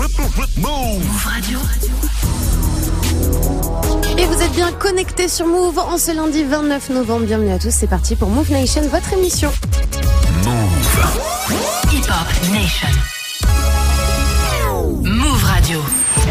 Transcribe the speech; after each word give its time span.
Move 0.00 1.04
Radio. 1.24 1.58
Et 4.16 4.24
vous 4.24 4.42
êtes 4.42 4.52
bien 4.52 4.72
connectés 4.72 5.28
sur 5.28 5.46
Move 5.46 5.78
en 5.78 5.98
ce 5.98 6.16
lundi 6.16 6.42
29 6.42 6.88
novembre. 6.88 7.26
Bienvenue 7.26 7.52
à 7.52 7.58
tous, 7.58 7.70
c'est 7.70 7.86
parti 7.86 8.16
pour 8.16 8.30
Move 8.30 8.50
Nation, 8.50 8.80
votre 8.88 9.12
émission. 9.12 9.52
Move. 10.44 11.92
Hip 11.92 12.06
Hop 12.08 12.50
Nation. 12.50 12.88
Move 15.02 15.44
Radio. 15.44 15.80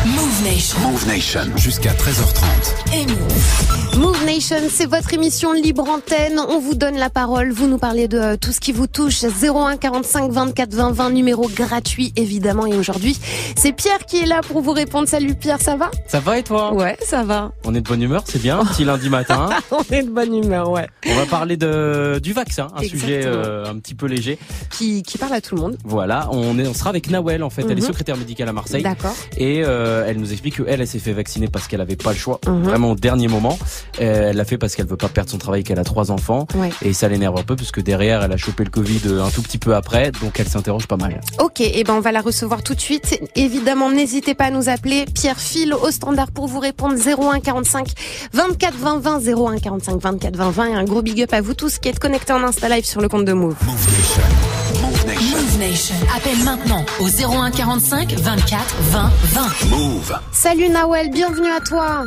Move 0.05 0.43
Nation. 0.43 0.79
Move 0.79 1.07
Nation. 1.07 1.41
Jusqu'à 1.57 1.91
13h30. 1.91 2.95
Et 2.95 3.05
Move. 3.05 3.97
Move 3.97 4.25
Nation, 4.25 4.55
c'est 4.71 4.85
votre 4.85 5.13
émission 5.13 5.51
libre 5.51 5.89
antenne. 5.89 6.39
On 6.39 6.59
vous 6.59 6.73
donne 6.75 6.95
la 6.95 7.09
parole. 7.09 7.51
Vous 7.51 7.67
nous 7.67 7.77
parlez 7.79 8.07
de 8.07 8.17
euh, 8.17 8.37
tout 8.37 8.51
ce 8.53 8.59
qui 8.61 8.71
vous 8.71 8.87
touche. 8.87 9.23
01 9.23 9.75
45 9.77 10.31
24 10.31 10.73
20 10.73 10.91
20, 10.91 11.09
numéro 11.09 11.49
gratuit 11.49 12.13
évidemment. 12.15 12.65
Et 12.65 12.75
aujourd'hui, 12.77 13.19
c'est 13.57 13.73
Pierre 13.73 14.05
qui 14.07 14.19
est 14.21 14.25
là 14.25 14.41
pour 14.47 14.61
vous 14.61 14.71
répondre. 14.71 15.07
Salut 15.07 15.35
Pierre, 15.35 15.59
ça 15.61 15.75
va? 15.75 15.91
Ça 16.07 16.19
va 16.21 16.37
et 16.37 16.43
toi? 16.43 16.73
Ouais, 16.73 16.97
ça 17.05 17.23
va. 17.23 17.51
On 17.65 17.75
est 17.75 17.81
de 17.81 17.87
bonne 17.89 18.01
humeur, 18.01 18.23
c'est 18.25 18.41
bien. 18.41 18.63
Petit 18.65 18.85
lundi 18.85 19.09
matin. 19.09 19.49
On 19.71 19.83
est 19.91 20.03
de 20.03 20.09
bonne 20.09 20.33
humeur, 20.35 20.69
ouais. 20.69 20.87
On 21.09 21.15
va 21.15 21.25
parler 21.25 21.57
de 21.57 22.19
du 22.23 22.31
vaccin, 22.33 22.67
un 22.75 22.81
Exactement. 22.81 23.01
sujet 23.01 23.21
euh, 23.25 23.65
un 23.65 23.77
petit 23.79 23.95
peu 23.95 24.05
léger. 24.05 24.37
Qui, 24.69 25.03
qui 25.03 25.17
parle 25.17 25.33
à 25.33 25.41
tout 25.41 25.55
le 25.55 25.61
monde. 25.61 25.77
Voilà, 25.83 26.29
on 26.31 26.57
est 26.57 26.67
on 26.67 26.73
sera 26.73 26.89
avec 26.89 27.09
Nawel 27.09 27.43
en 27.43 27.49
fait. 27.49 27.63
Elle 27.63 27.71
est 27.71 27.81
Mhm. 27.81 27.87
secrétaire 27.87 28.17
médicale 28.17 28.47
à 28.49 28.53
Marseille. 28.53 28.83
D'accord. 28.83 29.15
Et 29.37 29.63
euh, 29.65 29.88
elle 30.07 30.17
nous 30.17 30.31
explique 30.31 30.57
qu'elle, 30.63 30.81
elle 30.81 30.87
s'est 30.87 30.99
fait 30.99 31.13
vacciner 31.13 31.47
parce 31.47 31.67
qu'elle 31.67 31.81
avait 31.81 31.95
pas 31.95 32.11
le 32.11 32.17
choix, 32.17 32.39
Mhm. 32.47 32.63
vraiment 32.63 32.91
au 32.91 32.95
dernier 32.95 33.27
moment. 33.27 33.57
Euh, 34.01 34.29
elle 34.29 34.35
l'a 34.37 34.45
fait 34.45 34.57
parce 34.57 34.75
qu'elle 34.75 34.87
veut 34.87 34.97
pas 34.97 35.09
perdre 35.09 35.29
son 35.29 35.37
travail, 35.37 35.63
qu'elle 35.63 35.79
a 35.79 35.83
trois 35.83 36.11
enfants. 36.11 36.47
Ouais. 36.55 36.69
Et 36.81 36.93
ça 36.93 37.07
l'énerve 37.07 37.37
un 37.37 37.43
peu 37.43 37.55
parce 37.55 37.71
que 37.71 37.81
derrière, 37.81 38.23
elle 38.23 38.31
a 38.31 38.37
chopé 38.37 38.63
le 38.63 38.69
Covid 38.69 39.01
euh, 39.07 39.23
un 39.23 39.29
tout 39.29 39.41
petit 39.41 39.57
peu 39.57 39.75
après, 39.75 40.11
donc 40.21 40.39
elle 40.39 40.47
s'interroge 40.47 40.87
pas 40.87 40.97
mal. 40.97 41.19
Ok, 41.39 41.61
et 41.61 41.83
ben 41.83 41.93
on 41.95 41.99
va 42.01 42.11
la 42.11 42.21
recevoir 42.21 42.63
tout 42.63 42.75
de 42.75 42.81
suite. 42.81 43.19
Évidemment, 43.35 43.91
n'hésitez 43.91 44.33
pas 44.35 44.45
à 44.45 44.51
nous 44.51 44.69
appeler. 44.69 45.05
Pierre 45.13 45.39
file 45.39 45.73
au 45.73 45.91
standard 45.91 46.31
pour 46.31 46.47
vous 46.47 46.59
répondre 46.59 46.95
01 46.95 47.39
45 47.39 47.87
24 48.33 48.75
20 48.75 48.99
20 48.99 49.19
01 49.55 49.57
45 49.59 50.01
24 50.01 50.35
20 50.35 50.49
20 50.51 50.65
et 50.67 50.73
un 50.75 50.83
gros 50.83 51.01
big 51.01 51.21
up 51.23 51.33
à 51.33 51.41
vous 51.41 51.53
tous 51.53 51.79
qui 51.79 51.89
êtes 51.89 51.99
connectés 51.99 52.33
en 52.33 52.43
Insta 52.43 52.69
Live 52.69 52.85
sur 52.85 53.01
le 53.01 53.09
compte 53.09 53.25
de 53.25 53.33
Move. 53.33 53.55
Move 53.65 53.87
Nation. 53.87 54.81
Move 54.81 55.05
Nation. 55.05 55.38
Nation. 55.59 55.95
Appelle 56.15 56.41
maintenant 56.45 56.85
au 57.01 57.07
01 57.07 57.51
45 57.51 58.13
24 58.13 58.75
20 58.91 59.09
20. 59.23 59.69
Move. 59.69 60.19
Salut 60.31 60.69
Nawel, 60.69 61.09
bienvenue 61.11 61.51
à 61.51 61.59
toi. 61.59 62.05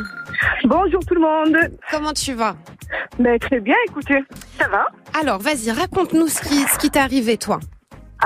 Bonjour 0.65 0.99
tout 1.05 1.13
le 1.13 1.21
monde. 1.21 1.55
Comment 1.91 2.13
tu 2.13 2.33
vas? 2.33 2.55
Ben, 3.19 3.37
très 3.37 3.59
bien, 3.59 3.75
écoutez, 3.87 4.23
ça 4.59 4.67
va. 4.69 4.85
Alors, 5.19 5.37
vas-y, 5.39 5.69
raconte-nous 5.69 6.27
ce 6.27 6.41
qui, 6.41 6.63
ce 6.63 6.79
qui 6.79 6.89
t'est 6.89 6.99
arrivé 6.99 7.37
toi. 7.37 7.59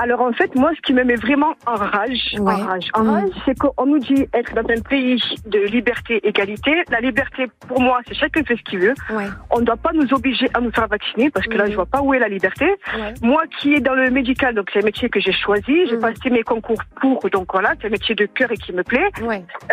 Alors 0.00 0.20
en 0.20 0.32
fait, 0.32 0.54
moi, 0.54 0.70
ce 0.76 0.80
qui 0.82 0.92
me 0.94 1.02
met 1.02 1.16
vraiment 1.16 1.54
en 1.66 1.74
rage, 1.74 2.34
Ouais. 2.38 2.52
en 2.54 2.66
rage, 2.66 2.88
en 2.94 3.02
Mm. 3.04 3.08
rage, 3.10 3.30
c'est 3.44 3.58
qu'on 3.58 3.86
nous 3.86 3.98
dit 3.98 4.26
être 4.32 4.54
dans 4.54 4.68
un 4.72 4.80
pays 4.80 5.20
de 5.46 5.58
liberté, 5.60 6.20
égalité. 6.26 6.70
La 6.90 7.00
liberté, 7.00 7.46
pour 7.66 7.80
moi, 7.80 8.00
c'est 8.06 8.14
chacun 8.14 8.42
fait 8.44 8.56
ce 8.56 8.62
qu'il 8.62 8.78
veut. 8.78 8.94
Ouais. 9.10 9.26
On 9.50 9.58
ne 9.60 9.64
doit 9.64 9.76
pas 9.76 9.90
nous 9.92 10.12
obliger 10.14 10.46
à 10.54 10.60
nous 10.60 10.70
faire 10.70 10.86
vacciner 10.86 11.30
parce 11.30 11.46
que 11.46 11.56
là, 11.56 11.66
je 11.68 11.74
vois 11.74 11.86
pas 11.86 12.00
où 12.00 12.14
est 12.14 12.20
la 12.20 12.28
liberté. 12.28 12.66
Ouais. 12.96 13.14
Moi, 13.22 13.42
qui 13.58 13.74
est 13.74 13.80
dans 13.80 13.94
le 13.94 14.10
médical, 14.10 14.54
donc 14.54 14.68
c'est 14.72 14.80
un 14.82 14.84
métier 14.84 15.08
que 15.08 15.18
j'ai 15.20 15.32
choisi, 15.32 15.86
j'ai 15.88 15.96
Mhm. 15.96 16.00
passé 16.00 16.30
mes 16.30 16.42
concours 16.44 16.80
pour, 17.00 17.28
donc 17.30 17.48
voilà, 17.52 17.74
c'est 17.80 17.88
un 17.88 17.90
métier 17.90 18.14
de 18.14 18.26
cœur 18.26 18.52
et 18.52 18.56
qui 18.56 18.72
me 18.72 18.84
plaît. 18.84 19.08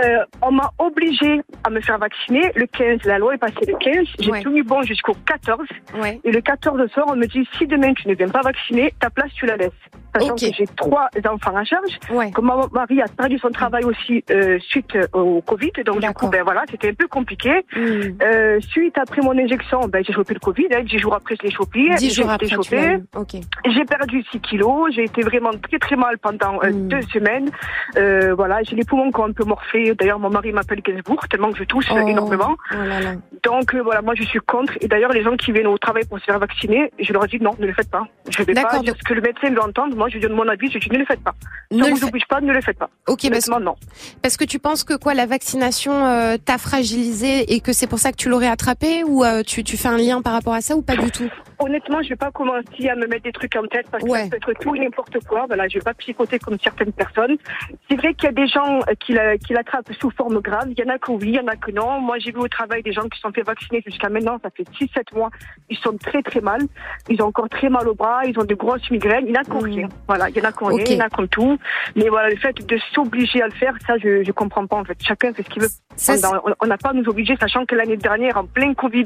Euh, 0.03 0.23
on 0.41 0.51
m'a 0.51 0.71
obligé 0.79 1.41
à 1.63 1.69
me 1.69 1.81
faire 1.81 1.99
vacciner. 1.99 2.51
Le 2.55 2.65
15, 2.65 3.03
la 3.05 3.19
loi 3.19 3.35
est 3.35 3.37
passée 3.37 3.65
le 3.67 3.77
15. 3.77 4.07
J'ai 4.19 4.31
tenu 4.41 4.63
bon 4.63 4.81
jusqu'au 4.81 5.13
14. 5.25 5.67
Ouais. 6.01 6.19
Et 6.23 6.31
le 6.31 6.41
14 6.41 6.87
soir, 6.91 7.05
on 7.09 7.15
me 7.15 7.25
dit 7.27 7.47
si 7.57 7.67
demain 7.67 7.93
tu 7.93 8.07
ne 8.07 8.15
viens 8.15 8.29
pas 8.29 8.41
vacciner, 8.41 8.91
ta 8.99 9.09
place 9.11 9.31
tu 9.35 9.45
la 9.45 9.55
laisses. 9.57 9.71
Sachant 10.19 10.35
que 10.35 10.55
j'ai 10.57 10.67
trois 10.75 11.09
enfants 11.29 11.55
à 11.55 11.63
charge. 11.63 11.99
Ouais. 12.11 12.31
Comme 12.31 12.45
mon 12.45 12.67
mari 12.71 13.01
a 13.01 13.05
perdu 13.07 13.37
son 13.39 13.49
travail 13.49 13.83
aussi 13.83 14.23
euh, 14.31 14.57
suite 14.59 14.97
au 15.13 15.41
Covid, 15.41 15.71
donc 15.85 15.99
du 16.01 16.13
coup, 16.13 16.29
ben 16.29 16.43
voilà, 16.43 16.63
c'était 16.69 16.89
un 16.89 16.93
peu 16.93 17.07
compliqué. 17.07 17.51
Hmm. 17.75 18.01
Euh, 18.23 18.59
suite 18.61 18.97
après 18.97 19.21
mon 19.21 19.37
injection, 19.37 19.81
ben 19.87 20.03
j'ai 20.05 20.13
chopé 20.13 20.33
le 20.33 20.39
Covid. 20.39 20.67
Hein, 20.73 20.81
dix 20.83 20.97
jours 20.99 21.13
après, 21.15 21.35
je 21.39 21.43
l'ai 21.47 21.51
chopé. 21.51 21.89
Dix 21.97 22.09
J'ai 22.09 22.21
jours 22.23 22.31
après, 22.31 22.47
chopé. 22.47 22.97
J'ai 23.65 23.85
perdu 23.85 24.23
6 24.31 24.39
kilos. 24.41 24.93
J'ai 24.93 25.03
été 25.03 25.21
vraiment 25.21 25.51
très 25.67 25.79
très 25.79 25.95
mal 25.95 26.17
pendant 26.17 26.59
euh, 26.63 26.69
Mm. 26.71 26.87
deux 26.87 27.01
semaines. 27.13 27.49
Voilà, 28.35 28.63
j'ai 28.63 28.75
les 28.75 28.83
poumons 28.83 29.11
qui 29.11 29.19
ont 29.19 29.25
un 29.25 29.31
peu 29.31 29.43
morflé. 29.43 29.93
D'ailleurs, 29.95 30.19
mon 30.19 30.29
mari 30.29 30.51
m'appelle 30.51 30.81
Gainsbourg 30.81 31.27
tellement 31.29 31.51
que 31.51 31.57
je 31.59 31.63
tousse 31.63 31.87
Oh. 31.91 31.97
énormément. 32.07 32.55
Oh 32.71 32.75
là 32.85 32.99
là. 32.99 33.11
Donc 33.43 33.73
voilà, 33.75 34.01
moi 34.01 34.13
je 34.15 34.23
suis 34.23 34.39
contre. 34.39 34.73
Et 34.81 34.87
d'ailleurs, 34.87 35.11
les 35.11 35.23
gens 35.23 35.35
qui 35.37 35.51
viennent 35.51 35.67
au 35.67 35.77
travail 35.77 36.03
pour 36.07 36.19
se 36.19 36.23
faire 36.25 36.39
vacciner, 36.39 36.91
je 36.99 37.13
leur 37.13 37.25
dis 37.27 37.37
non, 37.39 37.51
ne 37.59 37.67
le 37.67 37.73
faites 37.73 37.89
pas. 37.89 38.03
Je 38.29 38.43
vais 38.43 38.53
D'accord, 38.53 38.71
pas 38.71 38.79
dire 38.79 38.93
donc- 38.93 39.01
ce 39.01 39.07
que 39.07 39.13
le 39.13 39.21
médecin 39.21 39.49
veut 39.49 39.61
entendre. 39.61 39.95
Moi, 39.95 40.04
je 40.09 40.19
donne 40.19 40.33
mon 40.33 40.47
avis. 40.47 40.71
Je 40.71 40.79
dis 40.79 40.89
ne 40.89 40.97
le 40.97 41.05
faites 41.05 41.21
pas. 41.21 41.33
Ne 41.71 41.83
Ça 41.83 41.89
vous 41.89 42.03
oblige 42.05 42.25
pas, 42.27 42.41
ne 42.41 42.51
le 42.51 42.61
faites 42.61 42.77
pas. 42.77 42.89
Ok, 43.07 43.27
parce, 43.29 43.47
non. 43.47 43.75
parce 44.21 44.37
que 44.37 44.43
tu 44.45 44.59
penses 44.59 44.83
que 44.83 44.93
quoi, 44.95 45.13
la 45.13 45.25
vaccination 45.25 46.05
euh, 46.05 46.37
t'a 46.37 46.57
fragilisé 46.57 47.53
et 47.53 47.59
que 47.59 47.73
c'est 47.73 47.87
pour 47.87 47.99
ça 47.99 48.11
que 48.11 48.17
tu 48.17 48.29
l'aurais 48.29 48.47
attrapé 48.47 49.03
ou 49.03 49.23
euh, 49.23 49.43
tu, 49.43 49.63
tu 49.63 49.77
fais 49.77 49.87
un 49.87 49.97
lien 49.97 50.21
par 50.21 50.33
rapport 50.33 50.53
à 50.53 50.61
ça 50.61 50.75
ou 50.75 50.81
pas 50.81 50.95
du 50.95 51.11
tout? 51.11 51.29
Honnêtement, 51.59 52.01
je 52.03 52.09
vais 52.09 52.15
pas 52.15 52.31
commencer 52.31 52.89
à 52.89 52.95
me 52.95 53.07
mettre 53.07 53.23
des 53.23 53.31
trucs 53.31 53.55
en 53.55 53.63
tête 53.67 53.87
parce 53.91 54.03
que 54.03 54.09
ça 54.09 54.25
peut 54.41 54.51
être 54.51 54.59
tout 54.59 54.75
et 54.75 54.79
n'importe 54.79 55.17
quoi. 55.25 55.45
Voilà, 55.47 55.67
je 55.67 55.75
vais 55.79 55.83
pas 55.83 55.93
psychoter 55.93 56.37
comme 56.39 56.57
certaines 56.59 56.91
personnes. 56.91 57.37
C'est 57.89 57.95
vrai 57.95 58.13
qu'il 58.13 58.25
y 58.25 58.29
a 58.29 58.31
des 58.33 58.47
gens 58.47 58.79
euh, 58.89 58.93
qui 58.99 59.13
la- 59.13 59.37
qui 59.37 59.53
l'attrapent 59.53 59.91
sous 59.99 60.09
forme 60.11 60.39
grave. 60.41 60.67
Il 60.71 60.79
y 60.79 60.83
en 60.83 60.93
a 60.93 60.97
que 60.97 61.11
oui, 61.11 61.29
il 61.29 61.35
y 61.35 61.39
en 61.39 61.47
a 61.47 61.55
que 61.55 61.71
non. 61.71 61.99
Moi, 62.01 62.17
j'ai 62.19 62.31
vu 62.31 62.39
au 62.39 62.47
travail 62.47 62.83
des 62.83 62.91
gens 62.93 63.07
qui 63.09 63.19
sont 63.19 63.31
fait 63.31 63.43
vacciner 63.43 63.81
jusqu'à 63.85 64.09
maintenant. 64.09 64.37
Ça 64.43 64.49
fait 64.55 64.63
6-7 64.77 65.13
mois. 65.15 65.29
Ils 65.69 65.77
sont 65.77 65.97
très 65.97 66.21
très 66.21 66.41
mal. 66.41 66.61
Ils 67.09 67.21
ont 67.21 67.27
encore 67.27 67.49
très 67.49 67.69
mal 67.69 67.87
au 67.87 67.95
bras. 67.95 68.25
Ils 68.25 68.37
ont 68.39 68.43
de 68.45 68.55
grosses 68.55 68.89
migraines. 68.91 69.25
Il 69.27 69.33
y 69.35 69.37
en 69.37 69.41
a 69.41 69.53
Mhm. 69.55 69.63
rien. 69.63 69.87
Voilà, 70.07 70.29
il 70.29 70.37
y 70.37 70.41
en 70.41 70.45
a 70.45 70.51
qui 70.51 70.63
ont 70.63 70.67
Ok. 70.67 70.75
rien. 70.77 70.85
Il 70.89 70.97
y 70.97 71.01
en 71.01 71.05
a 71.05 71.09
qui 71.09 71.21
ont 71.21 71.27
tout. 71.27 71.57
Mais 71.95 72.09
voilà, 72.09 72.29
le 72.29 72.37
fait 72.37 72.53
de 72.65 72.77
s'obliger 72.93 73.41
à 73.41 73.45
le 73.47 73.53
faire, 73.53 73.73
ça, 73.87 73.97
je, 73.97 74.23
je 74.23 74.31
comprends 74.31 74.65
pas 74.67 74.77
en 74.77 74.83
fait. 74.83 74.97
Chacun 75.01 75.33
fait 75.33 75.43
ce 75.43 75.49
qu'il 75.49 75.61
veut. 75.61 75.69
Ça, 75.95 76.13
On- 76.61 76.67
n'a 76.67 76.77
pas 76.77 76.89
à 76.89 76.93
nous 76.93 77.07
obliger, 77.07 77.35
sachant 77.39 77.65
que 77.65 77.73
l'année 77.75 77.95
dernière, 77.95 78.35
en 78.37 78.45
plein 78.45 78.73
Covid, 78.73 79.05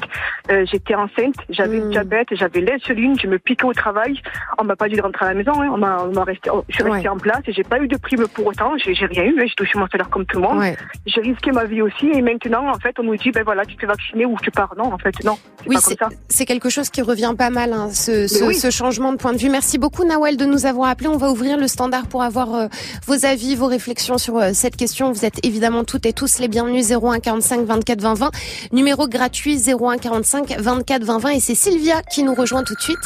euh, 0.50 0.66
j'étais 0.72 0.96
enceinte, 0.96 1.36
j'avais 1.50 1.78
Mm. 1.80 1.84
le 1.84 1.90
diabète, 1.92 2.28
j'avais 2.40 2.62
l'insuline, 2.62 3.16
je 3.20 3.28
me 3.28 3.38
piquais 3.38 3.66
au 3.66 3.74
travail. 3.74 4.20
On 4.58 4.64
m'a 4.64 4.76
pas 4.76 4.88
dit 4.88 4.96
de 4.96 5.02
rentrer 5.02 5.26
à 5.26 5.30
la 5.30 5.36
maison, 5.36 5.52
hein. 5.62 5.70
on 5.74 5.78
m'a, 5.78 6.04
on 6.04 6.14
m'a 6.14 6.24
resté, 6.24 6.50
oh, 6.52 6.64
je 6.70 6.76
suis 6.76 6.84
restée 6.84 7.00
Ouais. 7.02 7.08
en 7.10 7.18
place 7.18 7.42
et 7.48 7.54
j'ai 7.54 7.64
pas 7.64 7.80
eu 7.80 7.88
de 7.88 7.98
prime 7.98 8.28
pour 8.28 8.48
autant. 8.48 8.72
J'ai, 8.84 8.94
j'ai 8.96 9.06
rien 9.06 9.24
eu, 9.26 9.40
hein. 9.40 9.46
j'ai 9.48 9.54
touché 9.56 9.78
mon 9.78 9.88
salaire 9.88 10.10
comme 10.10 10.26
tout 10.26 10.38
le 10.40 10.48
monde. 10.48 10.58
Ouais. 10.60 10.76
J'ai 11.06 11.22
risqué 11.22 11.52
ma 11.52 11.66
vie 11.66 11.82
aussi 11.82 12.08
et 12.14 12.22
maintenant, 12.22 12.68
en 12.70 12.80
fait, 12.80 12.96
on 13.00 13.04
nous 13.04 13.16
dit, 13.18 13.32
ben 13.32 13.44
voilà, 13.44 13.66
tu 13.66 13.76
te 13.76 13.82
fais 13.82 13.88
vacciner 13.88 14.26
ou 14.26 14.36
tu 14.42 14.50
pars. 14.52 14.74
Non, 14.78 14.94
en 14.94 14.98
fait, 14.98 15.14
non, 15.24 15.38
c'est 15.62 15.68
Oui, 15.70 15.76
pas 15.76 15.82
c'est 15.82 15.96
comme 15.98 16.12
ça. 16.12 16.18
c'est 16.30 16.46
quelque 16.46 16.70
chose 16.70 16.90
qui 16.90 17.02
revient 17.02 17.34
pas 17.38 17.50
mal, 17.50 17.74
hein, 17.74 17.90
ce, 17.92 18.28
ce, 18.28 18.44
oui. 18.46 18.56
ce 18.56 18.70
changement 18.72 19.12
de 19.12 19.18
point 19.18 19.34
de 19.34 19.38
vue. 19.38 19.50
Merci 19.50 19.78
beaucoup, 19.78 20.04
Nawel, 20.06 20.38
de 20.38 20.46
nous 20.46 20.66
avoir 20.66 20.90
appelés. 20.90 21.10
On 21.10 21.18
va 21.18 21.30
ouvrir 21.30 21.58
le 21.58 21.68
standard 21.68 22.08
pour 22.08 22.24
avoir 22.24 22.56
euh, 22.56 22.68
vos 23.06 23.26
avis, 23.26 23.56
vos 23.56 23.68
réflexions 23.68 24.18
sur 24.18 24.38
euh, 24.38 24.52
cette 24.54 24.76
question. 24.78 25.12
Vous 25.12 25.26
êtes 25.26 25.46
évidemment 25.46 25.84
toutes 25.84 26.06
et 26.06 26.14
tous 26.14 26.40
les 26.40 26.48
bienvenus. 26.48 26.92
01 26.92 27.20
45 27.20 27.62
24 27.66 28.02
20 28.02 28.14
20. 28.16 28.32
Numéro 28.72 29.08
gratuit 29.08 29.58
01 29.58 29.98
45 29.98 30.58
24 30.60 31.04
20 31.04 31.18
20. 31.20 31.30
Et 31.32 31.40
c'est 31.40 31.56
Sylvia 31.56 32.02
qui 32.04 32.24
nous 32.24 32.29
rejoint 32.34 32.64
tout 32.64 32.76
de 32.76 32.82
suite 32.82 33.00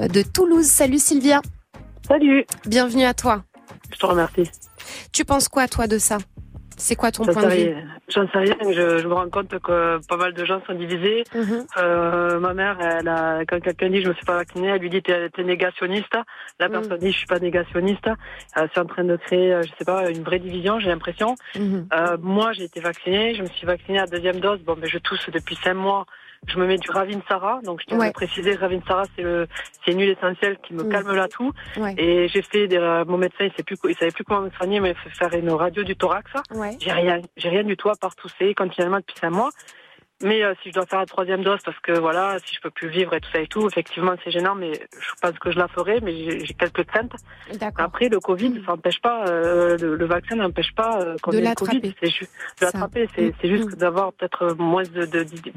euh, 0.00 0.08
de 0.08 0.22
Toulouse. 0.22 0.66
Salut 0.66 0.98
Sylvia. 0.98 1.40
Salut. 2.06 2.44
Bienvenue 2.66 3.04
à 3.04 3.14
toi. 3.14 3.42
Je 3.92 3.98
te 3.98 4.06
remercie. 4.06 4.50
Tu 5.12 5.24
penses 5.24 5.48
quoi, 5.48 5.68
toi, 5.68 5.86
de 5.86 5.98
ça? 5.98 6.18
C'est 6.76 6.96
quoi 6.96 7.12
ton 7.12 7.26
point 7.26 7.42
de 7.42 7.48
vue? 7.50 7.74
J'en 8.08 8.26
sais 8.30 8.38
rien. 8.38 8.56
Je, 8.62 8.98
je 9.02 9.06
me 9.06 9.12
rends 9.12 9.28
compte 9.28 9.50
que 9.58 9.98
pas 10.08 10.16
mal 10.16 10.32
de 10.32 10.44
gens 10.46 10.62
sont 10.66 10.72
divisés. 10.72 11.24
Mhm. 11.34 11.66
Euh, 11.76 12.40
ma 12.40 12.54
mère, 12.54 12.78
elle 12.80 13.06
a, 13.06 13.40
quand 13.46 13.60
quelqu'un 13.60 13.90
dit 13.90 14.00
je 14.00 14.08
me 14.08 14.14
suis 14.14 14.24
pas 14.24 14.36
vaccinée, 14.36 14.68
elle 14.68 14.80
lui 14.80 14.88
dit 14.88 15.02
t'es 15.02 15.28
négationniste. 15.44 16.14
La 16.58 16.68
Mm. 16.68 16.72
personne 16.72 16.98
dit 16.98 17.12
je 17.12 17.18
suis 17.18 17.26
pas 17.26 17.38
négationniste. 17.38 18.06
Euh, 18.08 18.66
c'est 18.72 18.80
en 18.80 18.86
train 18.86 19.04
de 19.04 19.16
créer, 19.16 19.60
je 19.62 19.68
sais 19.78 19.84
pas, 19.84 20.10
une 20.10 20.22
vraie 20.22 20.38
division. 20.38 20.80
J'ai 20.80 20.88
l'impression. 20.88 21.34
Mhm. 21.54 21.86
Euh, 21.92 22.16
moi, 22.22 22.52
j'ai 22.52 22.64
été 22.64 22.80
vaccinée. 22.80 23.34
Je 23.34 23.42
me 23.42 23.48
suis 23.48 23.66
vaccinée 23.66 23.98
à 24.00 24.06
deuxième 24.06 24.40
dose. 24.40 24.60
Bon, 24.60 24.74
mais 24.80 24.88
je 24.88 24.96
tousse 24.98 25.28
depuis 25.30 25.56
cinq 25.62 25.74
mois. 25.74 26.06
Je 26.48 26.58
me 26.58 26.66
mets 26.66 26.78
du 26.78 26.90
Ravinsara. 26.90 27.60
Donc, 27.62 27.80
je 27.82 27.86
tiens 27.86 27.98
à 27.98 28.00
Ouais. 28.00 28.12
préciser, 28.12 28.54
Ravinsara, 28.54 29.04
c'est 29.14 29.22
le, 29.22 29.46
c'est 29.84 29.92
une 29.92 30.00
huile 30.00 30.10
essentielle 30.10 30.56
qui 30.66 30.72
me 30.74 30.84
Mm. 30.84 30.88
calme 30.88 31.12
la 31.14 31.28
toux. 31.28 31.52
Ouais. 31.76 31.94
Et 31.98 32.28
j'ai 32.28 32.42
fait 32.42 32.66
des, 32.66 32.76
euh, 32.78 33.04
mon 33.04 33.18
médecin, 33.18 33.44
il 33.44 33.52
sait 33.52 33.62
plus, 33.62 33.76
il 33.88 33.94
savait 33.96 34.10
plus 34.10 34.24
comment 34.24 34.40
me 34.42 34.50
soigner, 34.50 34.80
mais 34.80 34.90
il 34.90 34.96
fait 34.96 35.10
faire 35.10 35.32
une 35.38 35.50
radio 35.50 35.82
du 35.82 35.94
thorax. 35.96 36.30
Ouais. 36.52 36.76
J'ai 36.80 36.92
rien, 36.92 37.20
j'ai 37.36 37.48
rien 37.50 37.62
du 37.62 37.76
tout 37.76 37.90
à 37.90 37.96
part 37.96 38.16
tousser 38.16 38.54
continuellement 38.54 38.98
depuis 38.98 39.16
cinq 39.20 39.30
mois. 39.30 39.50
Mais 40.22 40.44
euh, 40.44 40.52
si 40.62 40.68
je 40.68 40.74
dois 40.74 40.84
faire 40.86 40.98
la 40.98 41.06
troisième 41.06 41.42
dose, 41.42 41.60
parce 41.64 41.78
que 41.80 41.92
voilà, 41.98 42.36
si 42.44 42.54
je 42.54 42.60
peux 42.60 42.70
plus 42.70 42.88
vivre 42.88 43.14
et 43.14 43.20
tout 43.20 43.30
ça 43.32 43.40
et 43.40 43.46
tout, 43.46 43.66
effectivement 43.66 44.14
c'est 44.22 44.30
gênant, 44.30 44.54
mais 44.54 44.72
je 44.74 45.10
pense 45.22 45.38
que 45.38 45.50
je 45.50 45.58
la 45.58 45.66
ferai, 45.68 46.00
mais 46.02 46.12
j'ai 46.44 46.54
quelques 46.54 46.84
craintes. 46.84 47.12
Après, 47.76 48.08
le 48.08 48.20
Covid, 48.20 48.60
ça 48.66 48.72
n'empêche 48.72 49.00
pas, 49.00 49.24
euh, 49.28 49.78
le, 49.78 49.96
le 49.96 50.04
vaccin 50.04 50.36
n'empêche 50.36 50.74
pas 50.74 51.00
euh, 51.00 51.16
qu'on 51.22 51.30
De 51.30 51.38
ait 51.38 51.48
le. 51.48 51.54
Covid. 51.54 51.94
C'est 52.02 52.10
juste 52.10 52.30
de 52.60 52.66
l'attraper, 52.66 53.08
c'est 53.14 53.32
c'est 53.40 53.48
juste 53.48 53.72
Mm. 53.72 53.76
d'avoir 53.76 54.12
peut-être 54.12 54.54
moins 54.58 54.82
de, 54.82 55.06
de, 55.06 55.24
de- 55.24 55.52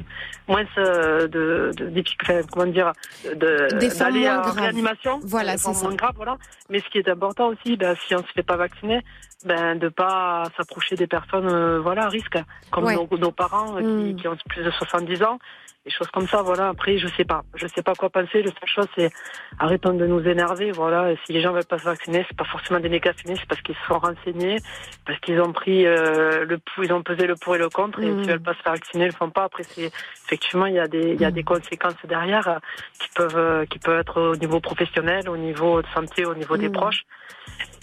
moins 0.48 0.64
euh, 0.78 1.28
de, 1.28 1.70
de, 1.76 2.02
enfin, 2.22 2.40
comment 2.50 2.66
dire, 2.66 2.92
de 3.24 3.68
d'aller 3.98 4.22
graves. 4.22 4.56
réanimation. 4.58 5.20
Voilà, 5.24 5.56
c'est 5.58 5.72
ça. 5.74 5.82
moins 5.86 5.94
graves, 5.94 6.14
voilà. 6.16 6.36
Mais 6.70 6.80
ce 6.80 6.88
qui 6.90 6.98
est 6.98 7.08
important 7.08 7.48
aussi, 7.48 7.76
ben, 7.76 7.94
si 8.06 8.14
on 8.14 8.22
se 8.22 8.32
fait 8.34 8.42
pas 8.42 8.56
vacciner, 8.56 9.02
ben 9.44 9.76
de 9.78 9.88
pas 9.90 10.44
s'approcher 10.56 10.96
des 10.96 11.06
personnes, 11.06 11.48
euh, 11.50 11.78
voilà, 11.80 12.04
à 12.06 12.08
risque, 12.08 12.38
comme 12.70 12.84
Ouais. 12.84 12.94
nos, 12.94 13.06
nos 13.18 13.30
parents 13.32 13.76
euh, 13.76 13.80
Mm. 13.82 14.16
qui, 14.16 14.22
qui 14.22 14.28
ont 14.28 14.36
plus 14.54 14.64
de 14.64 14.70
70 14.70 15.22
ans, 15.24 15.38
des 15.84 15.90
choses 15.90 16.08
comme 16.12 16.26
ça, 16.28 16.40
voilà. 16.42 16.68
Après, 16.68 16.96
je 16.96 17.08
sais 17.08 17.24
pas, 17.24 17.42
je 17.56 17.66
sais 17.74 17.82
pas 17.82 17.94
quoi 17.94 18.08
penser. 18.08 18.42
La 18.42 18.50
seule 18.52 18.68
chose, 18.68 18.86
c'est 18.96 19.10
arrêtons 19.58 19.92
de 19.92 20.06
nous 20.06 20.26
énerver, 20.26 20.70
voilà. 20.72 21.12
Et 21.12 21.18
si 21.26 21.32
les 21.32 21.42
gens 21.42 21.52
veulent 21.52 21.64
pas 21.66 21.78
se 21.78 21.84
vacciner, 21.84 22.24
c'est 22.26 22.36
pas 22.36 22.44
forcément 22.44 22.80
des 22.80 22.88
négationnistes, 22.88 23.40
c'est 23.42 23.48
parce 23.48 23.60
qu'ils 23.60 23.74
se 23.74 23.84
sont 23.86 23.98
renseignés, 23.98 24.62
parce 25.04 25.18
qu'ils 25.20 25.40
ont 25.40 25.52
pris 25.52 25.86
euh, 25.86 26.44
le 26.46 26.58
ils 26.82 26.92
ont 26.92 27.02
pesé 27.02 27.26
le 27.26 27.36
pour 27.36 27.54
et 27.54 27.58
le 27.58 27.68
contre, 27.68 28.00
et 28.02 28.06
Mhm. 28.06 28.18
s'ils 28.20 28.30
veulent 28.30 28.40
pas 28.40 28.54
se 28.54 28.62
faire 28.62 28.72
vacciner, 28.72 29.04
ils 29.04 29.08
le 29.08 29.12
font 29.12 29.30
pas. 29.30 29.44
Après, 29.44 29.64
c'est 29.74 29.90
effectivement, 30.26 30.66
il 30.66 30.74
y 30.74 30.78
a 30.80 30.88
des, 30.88 31.12
il 31.12 31.20
y 31.20 31.24
a 31.26 31.30
des 31.30 31.42
conséquences 31.44 31.94
derrière 32.04 32.48
euh, 32.48 32.58
qui 32.98 33.08
peuvent, 33.14 33.36
euh, 33.36 33.66
qui 33.66 33.78
peuvent 33.78 34.00
être 34.00 34.20
au 34.22 34.36
niveau 34.36 34.60
professionnel, 34.60 35.28
au 35.28 35.36
niveau 35.36 35.82
de 35.82 35.86
santé, 35.88 36.24
au 36.24 36.34
niveau 36.34 36.56
des 36.56 36.68
Mhm. 36.68 36.72
proches. 36.72 37.02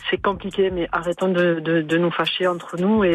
C'est 0.09 0.21
compliqué, 0.21 0.69
mais 0.71 0.87
arrêtons 0.91 1.29
de, 1.29 1.59
de, 1.59 1.81
de 1.81 1.97
nous 1.97 2.11
fâcher 2.11 2.47
entre 2.47 2.75
nous 2.77 3.03
et, 3.03 3.09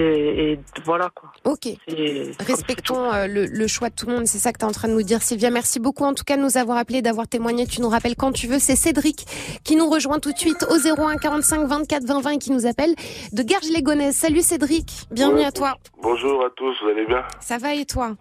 et 0.53 0.61
voilà 0.85 1.11
quoi. 1.15 1.31
Ok. 1.45 1.63
C'est- 1.65 1.77
c'est 1.89 2.37
comme 2.39 2.47
Respectons 2.47 3.13
euh, 3.13 3.27
le, 3.27 3.47
le 3.47 3.67
choix 3.67 3.91
de 3.91 3.95
tout 3.95 4.07
le 4.07 4.15
monde, 4.15 4.27
c'est 4.27 4.39
ça 4.39 4.53
que 4.53 4.59
tu 4.59 4.65
es 4.65 4.69
en 4.69 4.73
train 4.73 4.89
de 4.89 4.95
nous 4.95 5.03
dire 5.03 5.21
Sylvia. 5.23 5.51
Merci 5.51 5.81
beaucoup 5.81 6.05
en 6.05 6.15
tout 6.15 6.25
cas 6.25 6.37
de 6.37 6.43
nous 6.43 6.57
avoir 6.57 6.79
appelé, 6.79 7.03
d'avoir 7.03 7.29
témoigné. 7.29 7.67
Tu 7.67 7.81
nous 7.83 7.89
rappelles 7.89 8.17
quand 8.17 8.33
tu 8.33 8.47
veux. 8.47 8.59
C'est 8.59 8.77
Cédric 8.77 9.27
qui 9.65 9.77
nous 9.77 9.89
rejoint 9.91 10.19
tout 10.21 10.33
de 10.33 10.39
suite 10.39 10.65
au 10.71 10.77
01 10.79 11.17
45 11.17 11.67
24 11.67 12.05
20 12.05 12.21
20 12.21 12.31
et 12.31 12.39
qui 12.39 12.53
nous 12.53 12.67
appelle 12.67 12.95
de 13.33 13.43
Garges-les-Gonesse. 13.43 14.17
Salut 14.17 14.41
Cédric, 14.43 14.87
bienvenue 15.11 15.41
Ouais, 15.41 15.45
à 15.47 15.53
toi. 15.53 15.75
Bonjour 16.03 16.45
à 16.47 16.51
tous, 16.57 16.75
vous 16.83 16.89
allez 16.89 17.05
bien? 17.07 17.23
Ça 17.41 17.59
va 17.59 17.75
et 17.75 17.85
toi? 17.85 18.13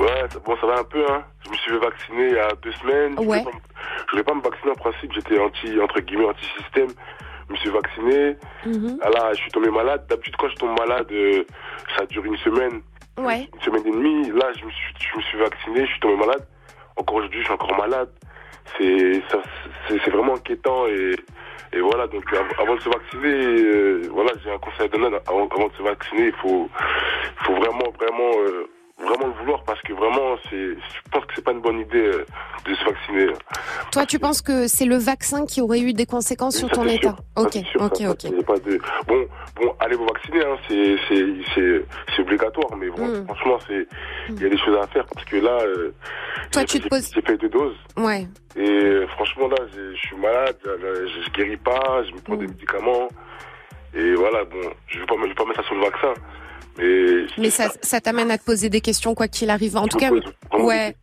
Ouais, 0.00 0.24
bon, 0.46 0.56
ça 0.60 0.66
va 0.66 0.78
un 0.80 0.84
peu, 0.84 1.04
hein. 1.10 1.22
Je 1.44 1.50
me 1.50 1.54
suis 1.56 1.70
fait 1.72 1.78
vacciner 1.78 2.26
il 2.28 2.34
y 2.34 2.38
a 2.38 2.48
deux 2.62 2.72
semaines. 2.72 3.14
Je 3.18 3.22
Ouais. 3.26 3.40
voulais 3.40 3.44
pas 3.44 3.50
me- 3.50 3.62
Je 4.06 4.10
voulais 4.12 4.24
pas 4.24 4.34
me 4.34 4.40
vacciner 4.40 4.70
en 4.70 4.74
principe, 4.76 5.12
j'étais 5.14 5.38
anti, 5.38 5.78
entre 5.80 6.00
guillemets, 6.00 6.24
anti-système. 6.24 6.88
Je 7.48 7.52
me 7.52 7.56
suis 7.58 7.70
vacciné. 7.70 8.36
Mhm. 8.66 8.98
Ah 9.02 9.10
Là, 9.10 9.30
je 9.34 9.40
suis 9.40 9.50
tombé 9.50 9.70
malade. 9.70 10.06
D'habitude, 10.08 10.34
quand 10.38 10.48
je 10.48 10.56
tombe 10.56 10.78
malade, 10.78 11.06
euh, 11.12 11.44
ça 11.96 12.06
dure 12.06 12.24
une 12.24 12.36
semaine, 12.38 12.80
Ouais. 13.18 13.48
une 13.54 13.60
semaine 13.60 13.86
et 13.86 13.90
demie. 13.90 14.30
Là, 14.30 14.50
je 14.58 14.64
me 14.64 14.70
suis, 14.70 14.94
je 15.12 15.16
me 15.18 15.22
suis 15.22 15.38
vacciné, 15.38 15.80
je 15.86 15.90
suis 15.90 16.00
tombé 16.00 16.16
malade. 16.16 16.46
Encore 16.96 17.16
aujourd'hui, 17.16 17.40
je 17.40 17.44
suis 17.44 17.52
encore 17.54 17.76
malade. 17.76 18.08
C'est, 18.78 19.22
ça, 19.30 19.38
c'est, 19.88 19.98
c'est 20.04 20.10
vraiment 20.10 20.34
inquiétant 20.34 20.86
et, 20.86 21.14
et 21.72 21.80
voilà. 21.80 22.06
Donc, 22.06 22.24
av- 22.32 22.54
avant 22.58 22.74
de 22.76 22.80
se 22.80 22.88
vacciner, 22.88 23.34
euh, 23.34 24.02
voilà, 24.10 24.32
j'ai 24.42 24.50
un 24.50 24.58
conseil 24.58 24.86
à 24.86 24.88
donner. 24.88 25.16
Avant, 25.28 25.46
avant 25.48 25.68
de 25.68 25.74
se 25.74 25.82
vacciner, 25.82 26.26
il 26.28 26.32
faut, 26.34 26.68
faut 27.44 27.54
vraiment, 27.54 27.90
vraiment, 28.00 28.30
euh, 28.40 28.66
vraiment 28.98 29.26
le 29.26 29.32
vouloir 29.40 29.62
parce 29.64 29.80
que 29.82 29.92
vraiment, 29.92 30.36
c'est, 30.48 30.56
je 30.74 31.10
pense 31.10 31.24
que 31.26 31.32
c'est 31.34 31.44
pas 31.44 31.52
une 31.52 31.60
bonne 31.60 31.80
idée 31.80 31.98
euh, 31.98 32.24
de 32.64 32.74
se 32.74 32.84
vacciner. 32.84 33.26
Toi, 33.92 34.06
tu 34.06 34.18
penses 34.18 34.40
que 34.40 34.66
c'est 34.68 34.84
le 34.84 34.96
vaccin 34.96 35.44
qui 35.46 35.60
aurait 35.60 35.80
eu 35.80 35.92
des 35.92 36.06
conséquences 36.06 36.54
Oui, 36.54 36.60
sur 36.60 36.70
ton 36.70 36.86
état. 36.86 37.16
Ça, 37.36 37.42
Ok, 37.42 37.52
sûr, 37.66 37.82
ok, 37.82 37.96
ça, 37.96 38.10
ok. 38.10 38.20
ça, 38.22 38.28
y 38.28 38.38
a 38.38 38.42
pas 38.42 38.58
de... 38.58 38.78
Bon, 39.08 39.26
bon, 39.56 39.74
allez 39.80 39.96
vous 39.96 40.06
vacciner, 40.06 40.44
hein, 40.44 40.56
c'est, 40.68 40.96
c'est, 41.08 41.26
c'est, 41.54 41.84
c'est 42.14 42.22
obligatoire, 42.22 42.76
mais 42.76 42.88
bon, 42.88 43.04
Mm. 43.08 43.24
franchement, 43.26 43.58
c'est, 43.66 43.86
il 44.30 44.42
y 44.42 44.46
a 44.46 44.48
des 44.48 44.58
choses 44.58 44.78
à 44.80 44.86
faire 44.86 45.04
parce 45.12 45.24
que 45.26 45.36
là, 45.36 45.58
euh, 45.62 45.92
Toi, 46.52 46.64
tu 46.64 46.80
te 46.80 46.88
poses- 46.88 47.10
j'ai 47.14 47.20
fait 47.22 47.36
deux 47.36 47.48
doses 47.48 47.76
Ouais. 47.96 48.26
et 48.56 49.06
franchement 49.08 49.48
là, 49.48 49.56
je 49.74 49.94
suis 49.96 50.16
malade, 50.16 50.56
euh, 50.66 51.06
je, 51.08 51.30
guéris 51.32 51.56
pas, 51.58 52.02
je 52.08 52.12
me 52.14 52.20
prends 52.20 52.36
des 52.36 52.46
Mm. 52.46 52.50
médicaments 52.50 53.08
et 53.94 54.14
voilà, 54.14 54.44
bon, 54.44 54.56
je 54.88 54.98
vais 54.98 55.04
je 55.06 55.28
vais 55.28 55.34
pas 55.34 55.44
mettre 55.44 55.60
ça 55.60 55.66
sur 55.66 55.74
le 55.74 55.82
vaccin, 55.82 56.14
mais. 56.78 57.26
Mais 57.38 57.50
ça, 57.50 57.68
ça 57.82 58.00
t'amène 58.00 58.30
à 58.30 58.38
te 58.38 58.44
poser 58.44 58.68
des 58.68 58.80
questions 58.80 59.14
quoi 59.14 59.28
qu'il 59.28 59.50
arrive. 59.50 59.76
En 59.76 59.84
je 59.84 59.88
tout 59.88 59.98
cas, 59.98 60.10
ouais. 60.58 60.96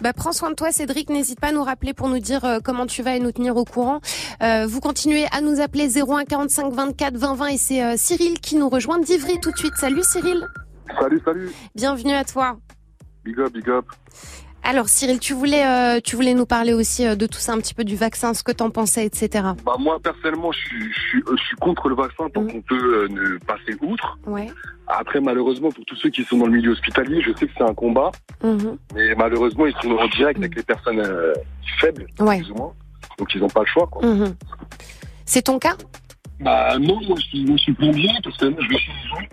Bah, 0.00 0.12
prends 0.12 0.32
soin 0.32 0.50
de 0.50 0.54
toi, 0.54 0.72
Cédric. 0.72 1.10
N'hésite 1.10 1.40
pas 1.40 1.48
à 1.48 1.52
nous 1.52 1.62
rappeler 1.62 1.94
pour 1.94 2.08
nous 2.08 2.18
dire 2.18 2.44
euh, 2.44 2.58
comment 2.62 2.86
tu 2.86 3.02
vas 3.02 3.16
et 3.16 3.20
nous 3.20 3.32
tenir 3.32 3.56
au 3.56 3.64
courant. 3.64 4.00
Euh, 4.42 4.66
vous 4.66 4.80
continuez 4.80 5.26
à 5.32 5.40
nous 5.40 5.60
appeler 5.60 5.88
01 6.00 6.24
45 6.24 6.72
24 6.72 7.16
20 7.16 7.34
20 7.34 7.46
et 7.48 7.56
c'est 7.58 7.82
euh, 7.84 7.94
Cyril 7.96 8.40
qui 8.40 8.56
nous 8.56 8.68
rejoint 8.68 8.98
d'Ivry 8.98 9.40
tout 9.40 9.50
de 9.50 9.58
suite. 9.58 9.74
Salut 9.76 10.02
Cyril, 10.02 10.46
Salut, 11.00 11.20
salut. 11.24 11.50
bienvenue 11.74 12.14
à 12.14 12.24
toi. 12.24 12.58
Big 13.24 13.38
up, 13.38 13.52
big 13.52 13.68
up. 13.68 13.86
Alors 14.66 14.88
Cyril, 14.88 15.18
tu 15.20 15.34
voulais, 15.34 15.66
euh, 15.66 16.00
tu 16.02 16.16
voulais 16.16 16.32
nous 16.32 16.46
parler 16.46 16.72
aussi 16.72 17.06
euh, 17.06 17.16
de 17.16 17.26
tout 17.26 17.38
ça 17.38 17.52
un 17.52 17.58
petit 17.58 17.74
peu 17.74 17.84
du 17.84 17.96
vaccin, 17.96 18.32
ce 18.32 18.42
que 18.42 18.50
t'en 18.50 18.70
pensais, 18.70 19.04
etc. 19.04 19.44
Bah, 19.64 19.76
moi, 19.78 19.98
personnellement, 20.02 20.52
je 20.52 20.58
suis, 20.58 20.90
je 20.92 21.00
suis, 21.00 21.18
euh, 21.26 21.36
je 21.36 21.42
suis 21.42 21.56
contre 21.56 21.90
le 21.90 21.94
vaccin 21.94 22.28
tant 22.32 22.40
Mhm. 22.40 22.50
qu'on 22.52 22.62
peut 22.62 23.04
euh, 23.04 23.08
ne 23.08 23.36
passer 23.44 23.76
outre. 23.82 24.18
Ouais. 24.26 24.46
Après, 24.86 25.20
malheureusement, 25.20 25.70
pour 25.70 25.84
tous 25.84 25.96
ceux 25.96 26.08
qui 26.08 26.24
sont 26.24 26.38
dans 26.38 26.46
le 26.46 26.52
milieu 26.52 26.70
hospitalier, 26.72 27.20
je 27.20 27.32
sais 27.38 27.46
que 27.46 27.52
c'est 27.58 27.62
un 27.64 27.74
combat, 27.74 28.10
Mhm. 28.42 28.78
mais 28.94 29.14
malheureusement, 29.16 29.66
ils 29.66 29.74
sont 29.82 29.90
en 29.90 30.08
direct 30.08 30.38
avec 30.38 30.54
les 30.56 30.62
personnes 30.62 31.02
faibles, 31.78 32.06
Ouais. 32.18 32.38
plus 32.40 32.50
ou 32.52 32.54
moins. 32.54 32.72
Donc, 33.18 33.34
ils 33.34 33.40
n'ont 33.42 33.48
pas 33.48 33.60
le 33.60 33.66
choix. 33.66 33.88
Mhm. 34.02 34.34
C'est 35.26 35.42
ton 35.42 35.58
cas? 35.58 35.76
Bah, 36.40 36.78
non, 36.78 37.00
moi, 37.06 37.16
je 37.18 37.24
suis, 37.26 37.46
je 37.46 37.56
suis 37.58 37.72
plombier, 37.74 38.08
parce 38.24 38.36
que 38.38 38.46
moi, 38.46 38.58
je 38.62 38.68
vais 38.70 38.78
chez 38.78 38.92
les 39.02 39.08
gens. 39.10 39.28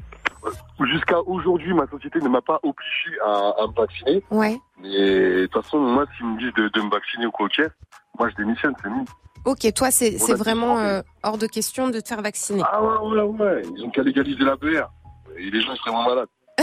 Jusqu'à 0.86 1.19
aujourd'hui, 1.22 1.74
ma 1.74 1.88
société 1.88 2.19
ne 2.19 2.30
m'a 2.30 2.42
pas 2.42 2.60
obligé 2.63 3.19
à, 3.25 3.54
à 3.63 3.68
me 3.68 3.74
vacciner. 3.74 4.24
Ouais. 4.31 4.57
Mais 4.81 4.89
de 4.89 5.48
toute 5.51 5.63
façon, 5.63 5.80
moi, 5.80 6.06
s'ils 6.18 6.25
me 6.25 6.39
disent 6.39 6.54
de, 6.54 6.69
de 6.69 6.81
me 6.81 6.89
vacciner 6.89 7.25
ou 7.25 7.31
quoi 7.31 7.48
que 7.50 7.56
ce 7.56 7.63
soit, 7.63 7.72
moi, 8.18 8.30
je 8.30 8.36
démissionne, 8.36 8.74
c'est 8.81 8.89
mis. 8.89 9.06
Ok, 9.44 9.74
toi 9.74 9.89
c'est 9.89 10.18
vraiment 10.33 10.78
euh, 10.78 11.01
hors 11.24 11.39
de 11.39 11.48
question 11.48 11.89
de 11.89 12.00
te 12.00 12.07
faire 12.07 12.22
vacciner. 12.22 12.62
Ah 12.72 12.83
ouais, 12.83 12.98
ouais, 13.16 13.22
ouais. 13.24 13.62
Ils 13.75 13.83
ont 13.86 13.89
qu'à 13.89 14.04
légaliser 14.04 14.44
la 14.44 14.56
BR. 14.56 14.88
Et 15.36 15.50
les 15.50 15.62
gens 15.62 15.75
seraient 15.78 15.92
malades. 15.92 16.28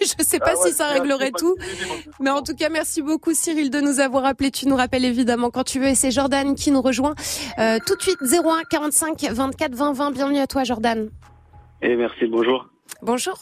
Je 0.00 0.22
sais 0.22 0.38
pas 0.38 0.52
Ah 0.52 0.58
ouais, 0.60 0.68
si 0.70 0.72
ça 0.72 0.86
réglerait 0.88 1.32
tout. 1.32 1.56
Mais 2.20 2.30
en 2.30 2.42
tout 2.42 2.54
cas, 2.54 2.68
merci 2.68 3.02
beaucoup 3.02 3.34
Cyril 3.34 3.70
de 3.70 3.80
nous 3.80 3.98
avoir 3.98 4.24
appelé. 4.24 4.52
Tu 4.52 4.68
nous 4.68 4.76
rappelles 4.76 5.04
évidemment 5.04 5.50
quand 5.50 5.64
tu 5.64 5.80
veux. 5.80 5.88
Et 5.88 5.94
c'est 5.96 6.12
Jordan 6.12 6.54
qui 6.54 6.70
nous 6.70 6.80
rejoint 6.82 7.14
euh, 7.58 7.78
tout 7.84 7.96
de 7.96 8.02
suite 8.02 8.20
01 8.22 8.62
45 8.70 9.20
24 9.32 9.74
20 9.74 9.92
20. 9.92 10.10
Bienvenue 10.12 10.38
à 10.38 10.46
toi 10.46 10.62
Jordan. 10.62 11.10
Et 11.80 11.96
merci, 11.96 12.26
bonjour. 12.26 12.66
Bonjour. 13.00 13.38